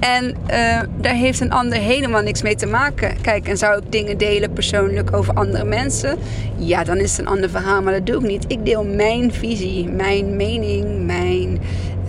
En 0.00 0.36
uh, 0.50 0.80
daar 1.00 1.14
heeft 1.14 1.40
een 1.40 1.52
ander 1.52 1.78
helemaal 1.78 2.22
niks 2.22 2.42
mee 2.42 2.54
te 2.54 2.66
maken. 2.66 3.20
Kijk, 3.20 3.48
en 3.48 3.56
zou 3.56 3.78
ik 3.78 3.92
dingen 3.92 4.18
delen 4.18 4.52
persoonlijk 4.52 5.16
over 5.16 5.34
andere 5.34 5.64
mensen? 5.64 6.18
Ja, 6.56 6.84
dan 6.84 6.96
is 6.96 7.10
het 7.10 7.20
een 7.20 7.32
ander 7.32 7.50
verhaal, 7.50 7.82
maar 7.82 7.92
dat 7.92 8.06
doe 8.06 8.16
ik 8.16 8.26
niet. 8.26 8.44
Ik 8.48 8.64
deel 8.64 8.84
mijn 8.84 9.32
visie, 9.32 9.88
mijn 9.88 10.36
mening, 10.36 11.05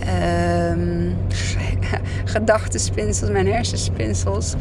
uh, 1.82 1.98
gedachtenspinsels, 2.24 3.30
mijn 3.30 3.46
hersenspinsels. 3.46 4.54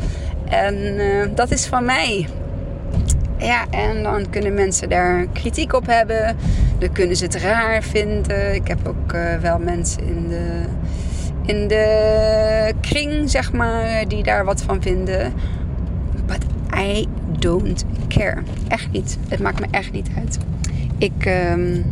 En 0.50 0.76
uh, 0.76 1.26
dat 1.36 1.52
is 1.52 1.66
van 1.66 1.86
mij. 1.86 2.28
Ja, 3.38 3.66
en 3.70 4.04
dan 4.04 4.30
kunnen 4.30 4.54
mensen 4.54 4.90
daar 4.90 5.26
kritiek 5.34 5.74
op 5.74 5.86
hebben. 5.88 6.36
Dan 6.80 6.92
kunnen 6.92 7.18
ze 7.18 7.24
het 7.24 7.36
raar 7.36 7.84
vinden. 7.84 8.56
Ik 8.56 8.68
heb 8.68 8.88
ook 8.88 9.14
uh, 9.14 9.36
wel 9.36 9.60
mensen 9.60 10.04
in 10.04 10.28
de, 10.28 10.62
in 11.46 11.68
de 11.68 12.74
kring, 12.82 13.30
zeg 13.30 13.54
maar, 13.54 14.08
die 14.08 14.24
daar 14.24 14.46
wat 14.46 14.62
van 14.62 14.82
vinden. 14.82 15.34
But 16.26 16.46
I 16.78 17.08
don't 17.40 17.86
care. 18.08 18.42
Echt 18.68 18.92
niet. 18.92 19.18
Het 19.28 19.40
maakt 19.40 19.60
me 19.60 19.66
echt 19.72 19.92
niet 19.92 20.10
uit. 20.18 20.38
Ik, 20.98 21.26
um, 21.26 21.86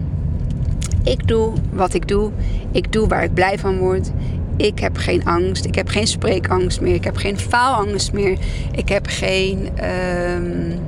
ik 1.06 1.28
doe 1.28 1.54
wat 1.72 1.94
ik 1.94 2.08
doe. 2.08 2.32
Ik 2.72 2.92
doe 2.92 3.08
waar 3.08 3.24
ik 3.24 3.34
blij 3.34 3.60
van 3.60 3.78
word. 3.78 4.12
Ik 4.58 4.80
heb 4.80 4.98
geen 4.98 5.26
angst. 5.26 5.66
Ik 5.66 5.76
heb 5.76 5.88
geen 5.88 6.08
spreekangst 6.08 6.82
meer. 6.82 6.94
Ik 6.94 7.04
heb 7.04 7.16
geen 7.16 7.40
faalangst 7.40 8.14
meer. 8.14 8.38
Ik 8.72 8.90
heb 8.90 9.08
geen. 9.08 9.70
Um, 10.38 10.80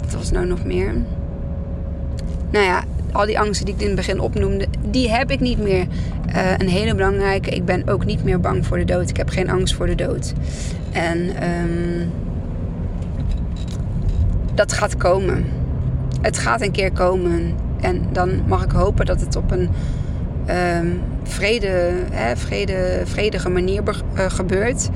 wat 0.00 0.14
was 0.14 0.30
nou 0.30 0.46
nog 0.46 0.64
meer? 0.64 0.94
Nou 2.50 2.64
ja, 2.64 2.84
al 3.12 3.26
die 3.26 3.38
angsten 3.38 3.66
die 3.66 3.74
ik 3.74 3.80
in 3.80 3.86
het 3.86 3.96
begin 3.96 4.20
opnoemde, 4.20 4.66
die 4.88 5.10
heb 5.10 5.30
ik 5.30 5.40
niet 5.40 5.58
meer. 5.58 5.86
Uh, 6.28 6.58
een 6.58 6.68
hele 6.68 6.94
belangrijke, 6.94 7.50
ik 7.50 7.64
ben 7.64 7.88
ook 7.88 8.04
niet 8.04 8.24
meer 8.24 8.40
bang 8.40 8.66
voor 8.66 8.78
de 8.78 8.84
dood. 8.84 9.10
Ik 9.10 9.16
heb 9.16 9.28
geen 9.28 9.50
angst 9.50 9.74
voor 9.74 9.86
de 9.86 9.94
dood. 9.94 10.32
En 10.92 11.18
um, 11.50 12.10
dat 14.54 14.72
gaat 14.72 14.96
komen. 14.96 15.44
Het 16.20 16.38
gaat 16.38 16.60
een 16.60 16.72
keer 16.72 16.92
komen. 16.92 17.54
En 17.80 18.06
dan 18.12 18.42
mag 18.46 18.64
ik 18.64 18.70
hopen 18.70 19.06
dat 19.06 19.20
het 19.20 19.36
op 19.36 19.50
een 19.50 19.68
um, 20.80 21.00
vrede, 21.22 21.92
hè, 22.10 22.36
vrede, 22.36 23.00
vredige 23.04 23.48
manier 23.48 23.82
uh, 23.84 24.24
gebeurt. 24.28 24.88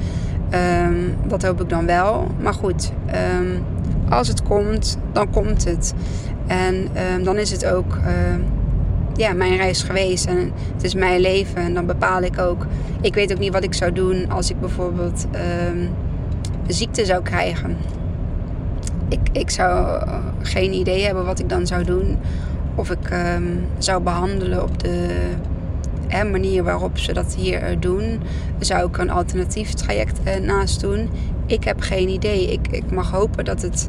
Um, 0.86 1.16
dat 1.28 1.42
hoop 1.42 1.60
ik 1.60 1.68
dan 1.68 1.86
wel. 1.86 2.26
Maar 2.40 2.54
goed, 2.54 2.92
um, 3.40 3.64
als 4.08 4.28
het 4.28 4.42
komt, 4.42 4.98
dan 5.12 5.30
komt 5.30 5.64
het. 5.64 5.94
En 6.46 6.88
dan 7.22 7.36
is 7.36 7.50
het 7.50 7.66
ook 7.66 7.98
ja, 9.16 9.32
mijn 9.32 9.56
reis 9.56 9.82
geweest. 9.82 10.26
En 10.26 10.52
het 10.74 10.84
is 10.84 10.94
mijn 10.94 11.20
leven. 11.20 11.62
En 11.62 11.74
dan 11.74 11.86
bepaal 11.86 12.22
ik 12.22 12.38
ook. 12.38 12.66
Ik 13.00 13.14
weet 13.14 13.32
ook 13.32 13.38
niet 13.38 13.52
wat 13.52 13.64
ik 13.64 13.74
zou 13.74 13.92
doen 13.92 14.30
als 14.30 14.50
ik 14.50 14.60
bijvoorbeeld 14.60 15.26
ziekte 16.66 17.04
zou 17.04 17.22
krijgen. 17.22 17.76
Ik, 19.10 19.20
ik 19.32 19.50
zou 19.50 20.02
geen 20.42 20.72
idee 20.72 21.04
hebben 21.04 21.24
wat 21.24 21.38
ik 21.38 21.48
dan 21.48 21.66
zou 21.66 21.84
doen 21.84 22.18
of 22.74 22.90
ik 22.90 23.10
um, 23.36 23.66
zou 23.78 24.02
behandelen 24.02 24.62
op 24.62 24.82
de 24.82 25.18
manier 26.30 26.64
waarop 26.64 26.98
ze 26.98 27.12
dat 27.12 27.34
hier 27.34 27.80
doen. 27.80 28.20
Zou 28.58 28.88
ik 28.88 28.98
een 28.98 29.10
alternatief 29.10 29.72
traject 29.72 30.20
uh, 30.24 30.46
naast 30.46 30.80
doen? 30.80 31.08
Ik 31.46 31.64
heb 31.64 31.80
geen 31.80 32.08
idee. 32.08 32.52
Ik, 32.52 32.68
ik 32.70 32.90
mag 32.90 33.10
hopen 33.10 33.44
dat 33.44 33.62
het 33.62 33.88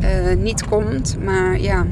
uh, 0.00 0.36
niet 0.38 0.64
komt. 0.68 1.16
Maar 1.24 1.60
ja, 1.60 1.86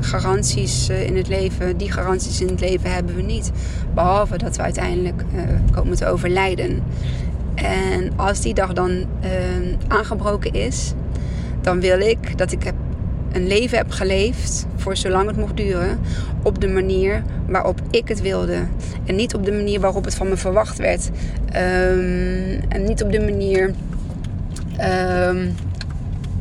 garanties 0.00 0.90
uh, 0.90 1.06
in 1.06 1.16
het 1.16 1.28
leven, 1.28 1.76
die 1.76 1.92
garanties 1.92 2.40
in 2.40 2.48
het 2.48 2.60
leven 2.60 2.92
hebben 2.92 3.14
we 3.14 3.22
niet. 3.22 3.52
Behalve 3.94 4.38
dat 4.38 4.56
we 4.56 4.62
uiteindelijk 4.62 5.22
komen 5.70 5.96
te 5.96 6.06
overlijden. 6.06 6.82
En 7.54 8.12
als 8.16 8.40
die 8.40 8.54
dag 8.54 8.72
dan 8.72 8.90
ehm, 9.20 9.74
aangebroken 9.88 10.52
is, 10.52 10.92
dan 11.66 11.80
wil 11.80 12.00
ik 12.00 12.38
dat 12.38 12.52
ik 12.52 12.62
heb 12.62 12.74
een 13.32 13.46
leven 13.46 13.78
heb 13.78 13.90
geleefd, 13.90 14.66
voor 14.76 14.96
zolang 14.96 15.26
het 15.26 15.36
mocht 15.36 15.56
duren, 15.56 15.98
op 16.42 16.60
de 16.60 16.68
manier 16.68 17.22
waarop 17.46 17.80
ik 17.90 18.08
het 18.08 18.20
wilde. 18.20 18.58
En 19.04 19.16
niet 19.16 19.34
op 19.34 19.44
de 19.44 19.52
manier 19.52 19.80
waarop 19.80 20.04
het 20.04 20.14
van 20.14 20.28
me 20.28 20.36
verwacht 20.36 20.78
werd. 20.78 21.10
Um, 21.46 22.60
en 22.68 22.84
niet 22.84 23.02
op 23.02 23.12
de 23.12 23.20
manier 23.20 23.74
um, 25.28 25.54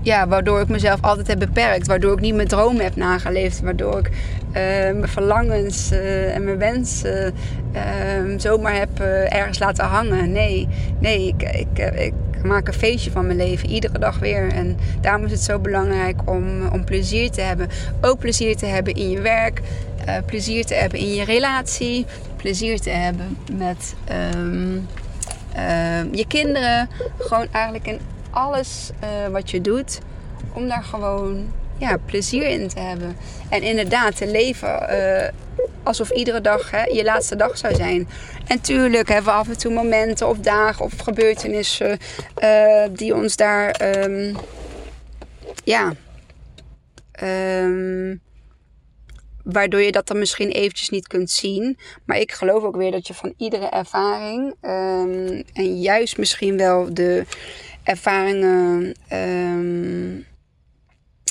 ja, 0.02 0.28
waardoor 0.28 0.62
ik 0.62 0.70
mezelf 0.70 1.02
altijd 1.02 1.28
heb 1.28 1.40
beperkt. 1.40 1.88
Waardoor 1.88 2.14
ik 2.14 2.20
niet 2.20 2.36
mijn 2.36 2.48
dromen 2.48 2.84
heb 2.84 2.96
nageleefd. 2.96 3.62
Waardoor 3.62 4.00
ik 4.00 4.08
uh, 4.08 4.54
mijn 5.00 5.08
verlangens 5.08 5.92
uh, 5.92 6.36
en 6.36 6.44
mijn 6.44 6.58
wensen 6.58 7.34
uh, 7.74 8.38
zomaar 8.38 8.76
heb 8.76 9.00
ergens 9.30 9.60
laten 9.60 9.86
hangen. 9.86 10.32
Nee, 10.32 10.68
nee 11.00 11.28
ik, 11.28 11.42
ik, 11.42 11.94
ik 11.96 12.14
maak 12.46 12.68
een 12.68 12.74
feestje 12.74 13.12
van 13.12 13.26
mijn 13.26 13.38
leven. 13.38 13.70
Iedere 13.70 14.00
dag 14.00 14.20
weer. 14.20 14.52
En 14.52 14.78
daarom 15.02 15.26
is 15.26 15.32
het 15.32 15.42
zo 15.42 15.60
belangrijk 15.60 16.20
om, 16.26 16.68
om 16.68 16.84
plezier 16.84 17.32
te 17.32 17.42
hebben. 17.42 17.70
Ook 18.02 18.20
plezier 18.20 18.56
te 18.56 18.66
hebben 18.66 18.94
in 18.94 19.10
je 19.10 19.22
werk. 19.22 19.62
plezier 20.26 20.66
te 20.66 20.74
hebben 20.74 21.00
in 21.00 21.14
je 21.14 21.24
relatie. 21.24 22.06
Plezier 22.36 22.80
te 22.80 22.90
hebben 22.90 23.38
met 23.58 23.96
um, 24.36 24.88
je 26.12 26.26
kinderen. 26.28 26.90
Gewoon 27.18 27.48
eigenlijk 27.52 27.88
in 27.88 28.00
alles 28.36 28.90
uh, 29.04 29.32
wat 29.32 29.52
je 29.52 29.62
doet, 29.62 30.00
om 30.54 30.68
daar 30.68 30.84
gewoon 30.84 31.48
ja, 31.78 31.98
plezier 32.06 32.48
in 32.48 32.68
te 32.68 32.80
hebben. 32.80 33.16
En 33.50 33.62
inderdaad 33.62 34.16
te 34.16 34.28
leven 34.28 34.70
uh, 34.70 35.28
alsof 35.86 36.10
iedere 36.10 36.42
dag 36.42 36.72
hè, 36.72 36.84
je 36.84 37.04
laatste 37.04 37.36
dag 37.36 37.58
zou 37.58 37.76
zijn. 37.76 38.08
En 38.48 38.62
tuurlijk 38.62 39.08
hebben 39.08 39.34
we 39.34 39.40
af 39.40 39.48
en 39.48 39.58
toe 39.58 39.74
momenten 39.74 40.28
of 40.28 40.38
dagen 40.38 40.86
of 40.86 40.98
gebeurtenissen 40.98 41.98
uh, 42.44 42.84
die 42.92 43.16
ons 43.16 43.36
daar 43.36 43.96
um, 44.04 44.36
ja. 45.64 45.94
Um, 47.24 48.22
waardoor 49.44 49.82
je 49.82 49.92
dat 49.92 50.08
dan 50.08 50.20
misschien 50.20 50.50
eventjes 50.50 50.90
niet 50.90 51.08
kunt 51.08 51.32
zien. 51.32 51.78
Maar 52.06 52.18
ik 52.18 52.32
geloof 52.32 52.64
ook 52.64 52.76
weer 52.76 52.92
dat 52.92 53.08
je 53.08 53.14
van 53.14 53.34
iedere 53.38 53.70
ervaring 53.70 54.56
um, 54.62 55.44
en 55.54 55.82
juist 55.82 56.18
misschien 56.18 56.58
wel 56.58 56.94
de 56.94 57.26
ervaringen, 57.84 58.96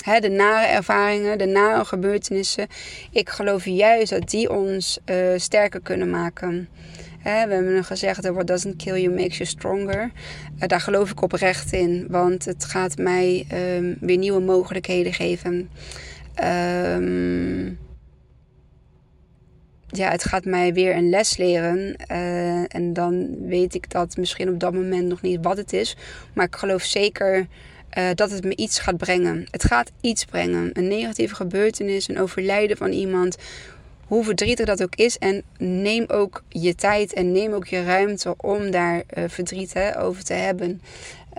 hè, 0.05 0.19
de 0.19 0.29
nare 0.29 0.67
ervaringen, 0.67 1.37
de 1.37 1.45
nare 1.45 1.85
gebeurtenissen. 1.85 2.67
Ik 3.11 3.29
geloof 3.29 3.65
juist 3.65 4.09
dat 4.09 4.29
die 4.29 4.49
ons 4.49 4.99
uh, 5.05 5.15
sterker 5.35 5.81
kunnen 5.81 6.09
maken. 6.09 6.69
Hè, 7.19 7.47
we 7.47 7.53
hebben 7.53 7.83
gezegd, 7.83 8.27
what 8.27 8.47
doesn't 8.47 8.75
kill 8.75 9.01
you 9.01 9.15
makes 9.15 9.37
you 9.37 9.49
stronger. 9.49 10.11
Uh, 10.59 10.67
daar 10.67 10.81
geloof 10.81 11.11
ik 11.11 11.21
oprecht 11.21 11.71
in, 11.71 12.05
want 12.09 12.45
het 12.45 12.65
gaat 12.65 12.97
mij 12.97 13.45
um, 13.77 13.97
weer 13.99 14.17
nieuwe 14.17 14.41
mogelijkheden 14.41 15.13
geven. 15.13 15.69
Um, 16.43 17.77
ja, 19.87 20.11
het 20.11 20.23
gaat 20.23 20.45
mij 20.45 20.73
weer 20.73 20.95
een 20.95 21.09
les 21.09 21.37
leren. 21.37 21.95
Uh, 22.11 22.75
en 22.75 22.93
dan 22.93 23.47
weet 23.47 23.75
ik 23.75 23.91
dat 23.91 24.17
misschien 24.17 24.49
op 24.49 24.59
dat 24.59 24.73
moment 24.73 25.07
nog 25.07 25.21
niet 25.21 25.39
wat 25.41 25.57
het 25.57 25.73
is. 25.73 25.95
Maar 26.33 26.45
ik 26.45 26.55
geloof 26.55 26.81
zeker 26.81 27.47
uh, 27.97 28.09
dat 28.15 28.31
het 28.31 28.43
me 28.43 28.55
iets 28.55 28.79
gaat 28.79 28.97
brengen. 28.97 29.47
Het 29.51 29.63
gaat 29.63 29.91
iets 30.01 30.25
brengen. 30.25 30.69
Een 30.73 30.87
negatieve 30.87 31.35
gebeurtenis, 31.35 32.07
een 32.07 32.19
overlijden 32.19 32.77
van 32.77 32.91
iemand. 32.91 33.37
Hoe 34.05 34.23
verdrietig 34.23 34.65
dat 34.65 34.83
ook 34.83 34.95
is. 34.95 35.17
En 35.17 35.43
neem 35.57 36.05
ook 36.07 36.43
je 36.49 36.75
tijd 36.75 37.13
en 37.13 37.31
neem 37.31 37.53
ook 37.53 37.67
je 37.67 37.83
ruimte 37.83 38.35
om 38.37 38.71
daar 38.71 39.03
uh, 39.17 39.23
verdriet 39.27 39.73
hè, 39.73 40.01
over 40.01 40.23
te 40.23 40.33
hebben. 40.33 40.81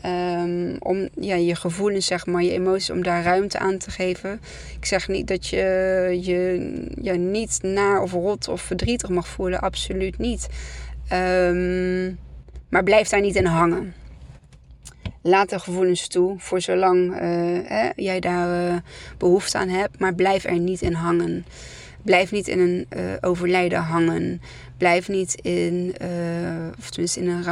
Um, 0.04 0.76
om 0.78 1.08
ja, 1.20 1.34
je 1.34 1.54
gevoelens, 1.54 2.06
zeg 2.06 2.26
maar, 2.26 2.42
je 2.42 2.52
emoties, 2.52 2.90
om 2.90 3.02
daar 3.02 3.22
ruimte 3.22 3.58
aan 3.58 3.78
te 3.78 3.90
geven. 3.90 4.40
Ik 4.78 4.84
zeg 4.84 5.08
niet 5.08 5.28
dat 5.28 5.46
je 5.46 6.18
je 7.00 7.12
niet 7.12 7.58
naar 7.62 8.02
of 8.02 8.12
rot 8.12 8.48
of 8.48 8.60
verdrietig 8.60 9.08
mag 9.08 9.28
voelen. 9.28 9.60
Absoluut 9.60 10.18
niet. 10.18 10.46
Um, 11.12 12.18
maar 12.68 12.82
blijf 12.82 13.08
daar 13.08 13.20
niet 13.20 13.36
in 13.36 13.44
hangen. 13.44 13.94
Laat 15.26 15.50
de 15.50 15.58
gevoelens 15.58 16.06
toe 16.06 16.34
voor 16.38 16.60
zolang 16.60 17.10
uh, 17.10 17.18
hè, 17.64 17.90
jij 17.96 18.20
daar 18.20 18.70
uh, 18.70 18.76
behoefte 19.18 19.58
aan 19.58 19.68
hebt. 19.68 19.98
Maar 19.98 20.14
blijf 20.14 20.44
er 20.44 20.58
niet 20.58 20.82
in 20.82 20.92
hangen. 20.92 21.46
Blijf 22.02 22.32
niet 22.32 22.48
in 22.48 22.58
een 22.58 22.86
uh, 22.96 23.02
overlijden 23.20 23.80
hangen. 23.80 24.40
Blijf 24.76 25.08
niet 25.08 25.34
in, 25.34 25.94
of 26.78 26.90
tenminste 26.90 27.20
in 27.20 27.28
een 27.28 27.44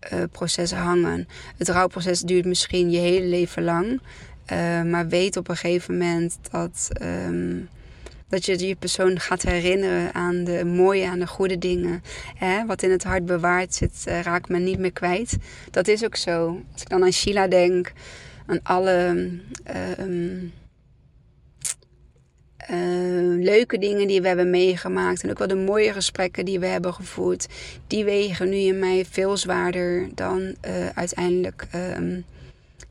rouwproces 0.00 0.72
hangen. 0.72 1.28
Het 1.56 1.68
rouwproces 1.68 2.20
duurt 2.20 2.44
misschien 2.44 2.90
je 2.90 2.98
hele 2.98 3.26
leven 3.26 3.62
lang. 3.64 4.00
maar 4.90 5.08
weet 5.08 5.36
op 5.36 5.48
een 5.48 5.56
gegeven 5.56 5.92
moment 5.98 6.38
dat... 6.50 6.88
Um, 7.02 7.68
dat 8.34 8.44
je 8.44 8.66
je 8.66 8.74
persoon 8.74 9.20
gaat 9.20 9.42
herinneren 9.42 10.14
aan 10.14 10.44
de 10.44 10.64
mooie, 10.64 11.06
aan 11.06 11.18
de 11.18 11.26
goede 11.26 11.58
dingen. 11.58 12.02
Hè? 12.34 12.66
Wat 12.66 12.82
in 12.82 12.90
het 12.90 13.04
hart 13.04 13.26
bewaard 13.26 13.74
zit, 13.74 14.04
uh, 14.08 14.20
raakt 14.20 14.48
men 14.48 14.64
niet 14.64 14.78
meer 14.78 14.92
kwijt. 14.92 15.36
Dat 15.70 15.88
is 15.88 16.04
ook 16.04 16.16
zo. 16.16 16.60
Als 16.72 16.82
ik 16.82 16.88
dan 16.88 17.02
aan 17.02 17.12
Sheila 17.12 17.46
denk, 17.46 17.92
aan 18.46 18.60
alle 18.62 19.28
uh, 19.70 20.42
uh, 22.70 23.44
leuke 23.44 23.78
dingen 23.78 24.06
die 24.06 24.20
we 24.20 24.26
hebben 24.26 24.50
meegemaakt. 24.50 25.22
En 25.22 25.30
ook 25.30 25.38
wel 25.38 25.48
de 25.48 25.54
mooie 25.54 25.92
gesprekken 25.92 26.44
die 26.44 26.58
we 26.58 26.66
hebben 26.66 26.94
gevoerd. 26.94 27.46
Die 27.86 28.04
wegen 28.04 28.48
nu 28.48 28.56
in 28.56 28.78
mij 28.78 29.04
veel 29.10 29.36
zwaarder 29.36 30.08
dan 30.14 30.54
eh, 30.60 30.88
uiteindelijk 30.88 31.66
ehm, 31.70 32.20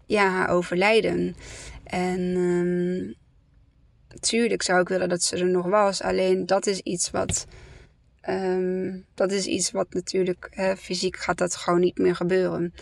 ja, 0.06 0.48
overlijden. 0.48 1.36
En 1.84 2.20
ehm, 2.36 3.23
tuurlijk 4.20 4.62
zou 4.62 4.82
ik 4.82 4.88
willen 4.88 5.10
dat 5.10 5.24
ze 5.24 5.38
er 5.38 5.50
nog 5.50 5.66
was. 5.66 6.02
Alleen 6.02 6.46
dat 6.46 6.68
is 6.68 6.80
iets 6.80 7.12
wat. 7.12 7.46
Um, 8.30 9.06
dat 9.14 9.32
is 9.32 9.46
iets 9.46 9.72
wat 9.72 9.88
natuurlijk 9.90 10.48
hè, 10.52 10.78
fysiek 10.78 11.18
gaat 11.18 11.38
dat 11.38 11.56
gewoon 11.56 11.80
niet 11.80 11.98
meer 11.98 12.16
gebeuren. 12.16 12.74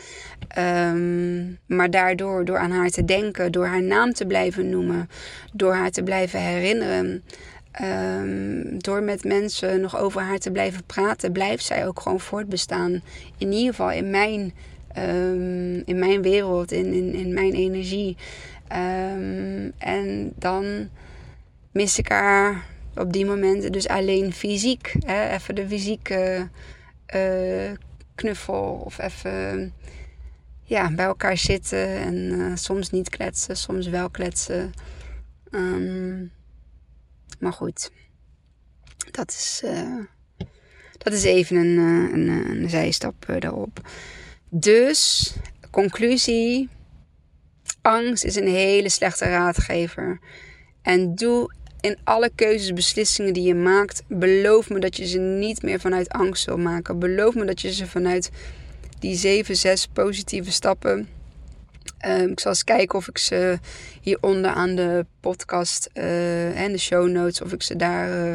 Um, 0.57 1.59
maar 1.65 1.89
daardoor, 1.89 2.45
door 2.45 2.57
aan 2.57 2.71
haar 2.71 2.89
te 2.89 3.05
denken, 3.05 3.51
door 3.51 3.65
haar 3.65 3.83
naam 3.83 4.13
te 4.13 4.25
blijven 4.25 4.69
noemen, 4.69 5.09
door 5.53 5.73
haar 5.73 5.91
te 5.91 6.03
blijven 6.03 6.39
herinneren, 6.39 7.23
um, 7.81 8.79
door 8.79 9.03
met 9.03 9.23
mensen 9.23 9.81
nog 9.81 9.97
over 9.97 10.21
haar 10.21 10.39
te 10.39 10.51
blijven 10.51 10.83
praten, 10.85 11.31
blijft 11.31 11.63
zij 11.63 11.87
ook 11.87 11.99
gewoon 11.99 12.19
voortbestaan. 12.19 13.01
In 13.37 13.51
ieder 13.51 13.69
geval 13.69 13.91
in 13.91 14.09
mijn, 14.09 14.53
in 15.85 15.99
mijn 15.99 16.21
wereld, 16.21 16.71
in, 16.71 16.93
in, 16.93 17.13
in 17.13 17.33
mijn 17.33 17.53
energie. 17.53 18.17
en 19.77 20.33
dan 20.35 20.89
mis 21.71 21.97
ik 21.97 22.09
haar 22.09 22.65
op 22.95 23.13
die 23.13 23.25
momenten 23.25 23.71
dus 23.71 23.87
alleen 23.87 24.33
fysiek. 24.33 24.95
Hè? 25.05 25.29
Even 25.29 25.55
de 25.55 25.67
fysieke 25.67 26.49
uh, 27.15 27.71
knuffel 28.15 28.81
of 28.85 28.99
even 28.99 29.73
ja, 30.63 30.91
bij 30.91 31.05
elkaar 31.05 31.37
zitten 31.37 31.87
en 31.87 32.15
uh, 32.15 32.55
soms 32.55 32.89
niet 32.89 33.09
kletsen, 33.09 33.57
soms 33.57 33.87
wel 33.87 34.09
kletsen. 34.09 34.73
Um, 35.51 36.31
maar 37.39 37.53
goed, 37.53 37.91
dat 39.11 39.29
is, 39.29 39.61
uh, 39.65 39.99
dat 40.97 41.13
is 41.13 41.23
even 41.23 41.55
een, 41.55 41.77
een, 42.13 42.27
een 42.29 42.69
zijstap 42.69 43.25
daarop. 43.39 43.89
Dus, 44.49 45.33
conclusie. 45.71 46.69
Angst 47.81 48.23
is 48.23 48.35
een 48.35 48.47
hele 48.47 48.89
slechte 48.89 49.25
raadgever. 49.25 50.19
En 50.81 51.15
doe 51.15 51.53
in 51.81 51.97
alle 52.03 52.31
keuzes, 52.35 52.73
beslissingen 52.73 53.33
die 53.33 53.43
je 53.43 53.55
maakt, 53.55 54.03
beloof 54.07 54.69
me 54.69 54.79
dat 54.79 54.97
je 54.97 55.07
ze 55.07 55.19
niet 55.19 55.61
meer 55.61 55.79
vanuit 55.79 56.09
angst 56.09 56.43
zal 56.43 56.57
maken. 56.57 56.99
Beloof 56.99 57.35
me 57.35 57.45
dat 57.45 57.61
je 57.61 57.73
ze 57.73 57.87
vanuit 57.87 58.31
die 58.99 59.15
7, 59.15 59.55
6 59.55 59.87
positieve 59.87 60.51
stappen. 60.51 61.07
Um, 62.05 62.29
ik 62.29 62.39
zal 62.39 62.51
eens 62.51 62.63
kijken 62.63 62.97
of 62.97 63.07
ik 63.07 63.17
ze 63.17 63.59
hieronder 64.01 64.51
aan 64.51 64.75
de 64.75 65.05
podcast 65.19 65.89
uh, 65.93 66.61
en 66.61 66.71
de 66.71 66.77
show 66.77 67.09
notes, 67.09 67.41
of 67.41 67.53
ik 67.53 67.61
ze 67.63 67.75
daar 67.75 68.27
uh, 68.27 68.33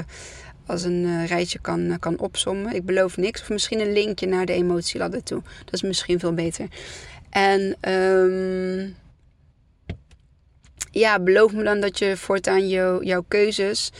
als 0.67 0.83
een 0.83 1.05
uh, 1.05 1.27
rijtje 1.27 1.59
kan, 1.59 1.97
kan 2.01 2.19
opsommen. 2.19 2.75
Ik 2.75 2.85
beloof 2.85 3.17
niks. 3.17 3.41
Of 3.41 3.49
misschien 3.49 3.81
een 3.81 3.93
linkje 3.93 4.27
naar 4.27 4.47
de 4.47 4.53
emotieladder 4.53 5.23
toe. 5.23 5.43
Dat 5.65 5.75
is 5.75 5.83
misschien 5.83 6.19
veel 6.19 6.35
beter. 6.35 6.67
En 7.31 7.91
um, 7.93 8.97
ja, 10.99 11.21
beloof 11.21 11.53
me 11.53 11.63
dan 11.63 11.81
dat 11.81 11.99
je 11.99 12.17
voortaan 12.17 12.69
jou, 12.69 13.05
jouw 13.05 13.25
keuzes 13.29 13.93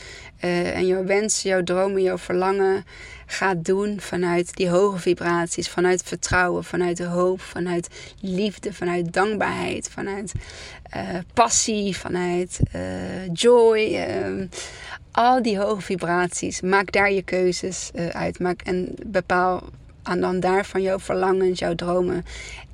uh, 0.43 0.75
en 0.75 0.87
jouw 0.87 1.03
wensen, 1.05 1.49
jouw 1.49 1.63
dromen, 1.63 2.01
jouw 2.01 2.17
verlangen 2.17 2.85
gaat 3.25 3.65
doen 3.65 3.99
vanuit 3.99 4.55
die 4.55 4.69
hoge 4.69 4.99
vibraties, 4.99 5.69
vanuit 5.69 6.03
vertrouwen, 6.03 6.63
vanuit 6.63 6.99
hoop, 6.99 7.41
vanuit 7.41 7.89
liefde, 8.21 8.73
vanuit 8.73 9.13
dankbaarheid, 9.13 9.89
vanuit 9.89 10.33
uh, 10.95 11.19
passie, 11.33 11.97
vanuit 11.97 12.59
uh, 12.75 12.81
joy. 13.33 13.95
Ehm, 13.95 14.47
al 15.11 15.41
die 15.41 15.59
hoge 15.59 15.81
vibraties. 15.81 16.61
Maak 16.61 16.91
daar 16.91 17.11
je 17.11 17.21
keuzes 17.21 17.91
uit. 18.11 18.39
Maak 18.39 18.61
en 18.61 18.95
bepaal 19.05 19.63
aan 20.03 20.19
dan 20.19 20.39
daarvan 20.39 20.81
jouw 20.81 20.99
verlangens, 20.99 21.59
jouw 21.59 21.75
dromen. 21.75 22.25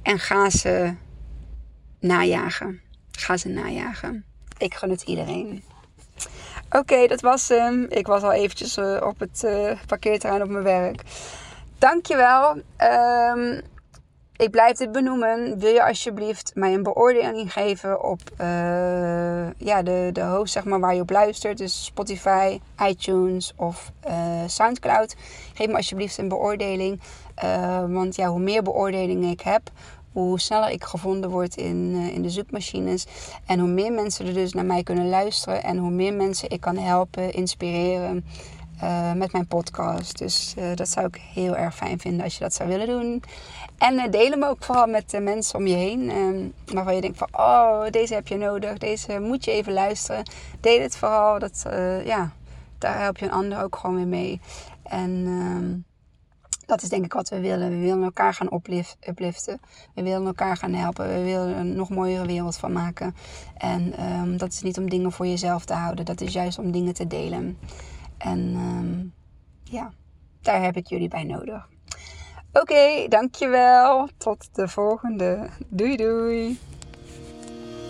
En 0.01 0.19
ga 0.19 0.49
ze 0.49 0.93
najagen. 1.99 2.81
Ga 3.17 3.37
ze 3.37 3.49
najagen. 3.49 4.25
Ik 4.57 4.73
gun 4.73 4.89
het 4.89 5.01
iedereen. 5.01 5.63
Oké, 6.69 7.07
dat 7.07 7.21
was 7.21 7.47
hem. 7.47 7.85
Ik 7.89 8.07
was 8.07 8.21
al 8.21 8.31
eventjes 8.31 8.77
uh, 8.77 9.01
op 9.03 9.19
het 9.19 9.41
uh, 9.45 9.71
parkeerterrein 9.87 10.41
op 10.41 10.49
mijn 10.49 10.63
werk. 10.63 11.01
Dankjewel. 11.77 12.61
Um, 12.77 13.61
ik 14.35 14.51
blijf 14.51 14.77
dit 14.77 14.91
benoemen. 14.91 15.59
Wil 15.59 15.73
je 15.73 15.83
alsjeblieft 15.83 16.51
mij 16.55 16.73
een 16.73 16.83
beoordeling 16.83 17.53
geven 17.53 18.03
op 18.03 18.19
uh, 18.41 19.51
ja, 19.57 19.81
de, 19.83 20.09
de 20.13 20.21
host 20.21 20.53
zeg 20.53 20.63
maar, 20.63 20.79
waar 20.79 20.95
je 20.95 21.01
op 21.01 21.09
luistert. 21.09 21.57
Dus 21.57 21.85
Spotify, 21.85 22.59
iTunes 22.87 23.53
of 23.55 23.91
Soundcloud. 24.47 25.15
Geef 25.53 25.67
me 25.67 25.75
alsjeblieft 25.75 26.17
een 26.17 26.27
beoordeling. 26.27 27.01
want 27.87 28.15
ja, 28.15 28.27
hoe 28.27 28.39
meer 28.39 28.63
beoordelingen 28.63 29.29
ik 29.29 29.41
heb, 29.41 29.61
hoe 30.13 30.39
sneller 30.39 30.69
ik 30.69 30.83
gevonden 30.83 31.29
word 31.29 31.55
in, 31.55 31.91
uh, 31.95 32.15
in 32.15 32.21
de 32.21 32.29
zoekmachines. 32.29 33.05
En 33.45 33.59
hoe 33.59 33.69
meer 33.69 33.91
mensen 33.91 34.27
er 34.27 34.33
dus 34.33 34.53
naar 34.53 34.65
mij 34.65 34.83
kunnen 34.83 35.09
luisteren. 35.09 35.63
En 35.63 35.77
hoe 35.77 35.91
meer 35.91 36.13
mensen 36.13 36.49
ik 36.49 36.61
kan 36.61 36.77
helpen, 36.77 37.33
inspireren 37.33 38.25
uh, 38.83 39.13
met 39.13 39.31
mijn 39.31 39.47
podcast. 39.47 40.17
Dus 40.17 40.53
uh, 40.57 40.75
dat 40.75 40.89
zou 40.89 41.07
ik 41.07 41.21
heel 41.33 41.55
erg 41.55 41.75
fijn 41.75 41.99
vinden 41.99 42.23
als 42.23 42.33
je 42.33 42.39
dat 42.39 42.53
zou 42.53 42.69
willen 42.69 42.87
doen. 42.87 43.23
En 43.77 44.11
deel 44.11 44.29
hem 44.29 44.43
ook 44.43 44.63
vooral 44.63 44.87
met 44.87 45.09
de 45.09 45.19
mensen 45.19 45.59
om 45.59 45.67
je 45.67 45.75
heen. 45.75 46.09
Ehm, 46.09 46.75
waarvan 46.75 46.95
je 46.95 47.01
denkt 47.01 47.17
van, 47.17 47.27
oh, 47.31 47.85
deze 47.89 48.13
heb 48.13 48.27
je 48.27 48.37
nodig. 48.37 48.77
Deze 48.77 49.19
moet 49.19 49.45
je 49.45 49.51
even 49.51 49.73
luisteren. 49.73 50.23
Deel 50.59 50.81
het 50.81 50.97
vooral. 50.97 51.39
Dat, 51.39 51.65
ja, 52.05 52.31
daar 52.77 52.99
help 53.01 53.17
je 53.17 53.25
een 53.25 53.31
ander 53.31 53.63
ook 53.63 53.75
gewoon 53.75 53.95
weer 53.95 54.07
mee. 54.07 54.41
En... 54.83 55.85
Ehm, 56.73 56.81
dat 56.81 56.81
is 56.81 56.89
denk 56.89 57.05
ik 57.05 57.13
wat 57.13 57.29
we 57.29 57.39
willen. 57.39 57.69
We 57.69 57.77
willen 57.77 58.03
elkaar 58.03 58.33
gaan 58.33 58.61
upliften. 59.07 59.59
We 59.95 60.03
willen 60.03 60.25
elkaar 60.25 60.57
gaan 60.57 60.73
helpen. 60.73 61.07
We 61.07 61.23
willen 61.23 61.57
een 61.57 61.75
nog 61.75 61.89
mooiere 61.89 62.25
wereld 62.25 62.57
van 62.57 62.71
maken. 62.71 63.15
En 63.57 64.03
um, 64.03 64.37
dat 64.37 64.51
is 64.53 64.61
niet 64.61 64.77
om 64.77 64.89
dingen 64.89 65.11
voor 65.11 65.27
jezelf 65.27 65.65
te 65.65 65.73
houden. 65.73 66.05
Dat 66.05 66.21
is 66.21 66.33
juist 66.33 66.59
om 66.59 66.71
dingen 66.71 66.93
te 66.93 67.07
delen. 67.07 67.57
En 68.17 68.39
um, 68.39 69.13
ja, 69.63 69.91
daar 70.41 70.61
heb 70.61 70.77
ik 70.77 70.87
jullie 70.87 71.07
bij 71.07 71.23
nodig. 71.23 71.67
Oké, 72.53 73.07
dankjewel. 73.09 74.09
Tot 74.17 74.49
de 74.51 74.67
volgende. 74.67 75.49
Doei 75.67 75.95
doei. 75.95 76.59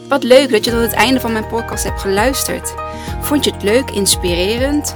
Wat 0.10 0.24
leuk 0.24 0.52
dat 0.52 0.65
je 0.65 0.72
tot 0.72 0.82
het 0.82 0.93
einde 0.93 1.19
van 1.19 1.32
mijn 1.32 1.48
podcast 1.48 1.84
hebt 1.84 2.02
geluisterd. 2.02 2.74
Vond 3.22 3.46
je 3.46 3.52
het 3.52 3.63
leuk, 3.63 3.91
inspirerend? 3.91 4.96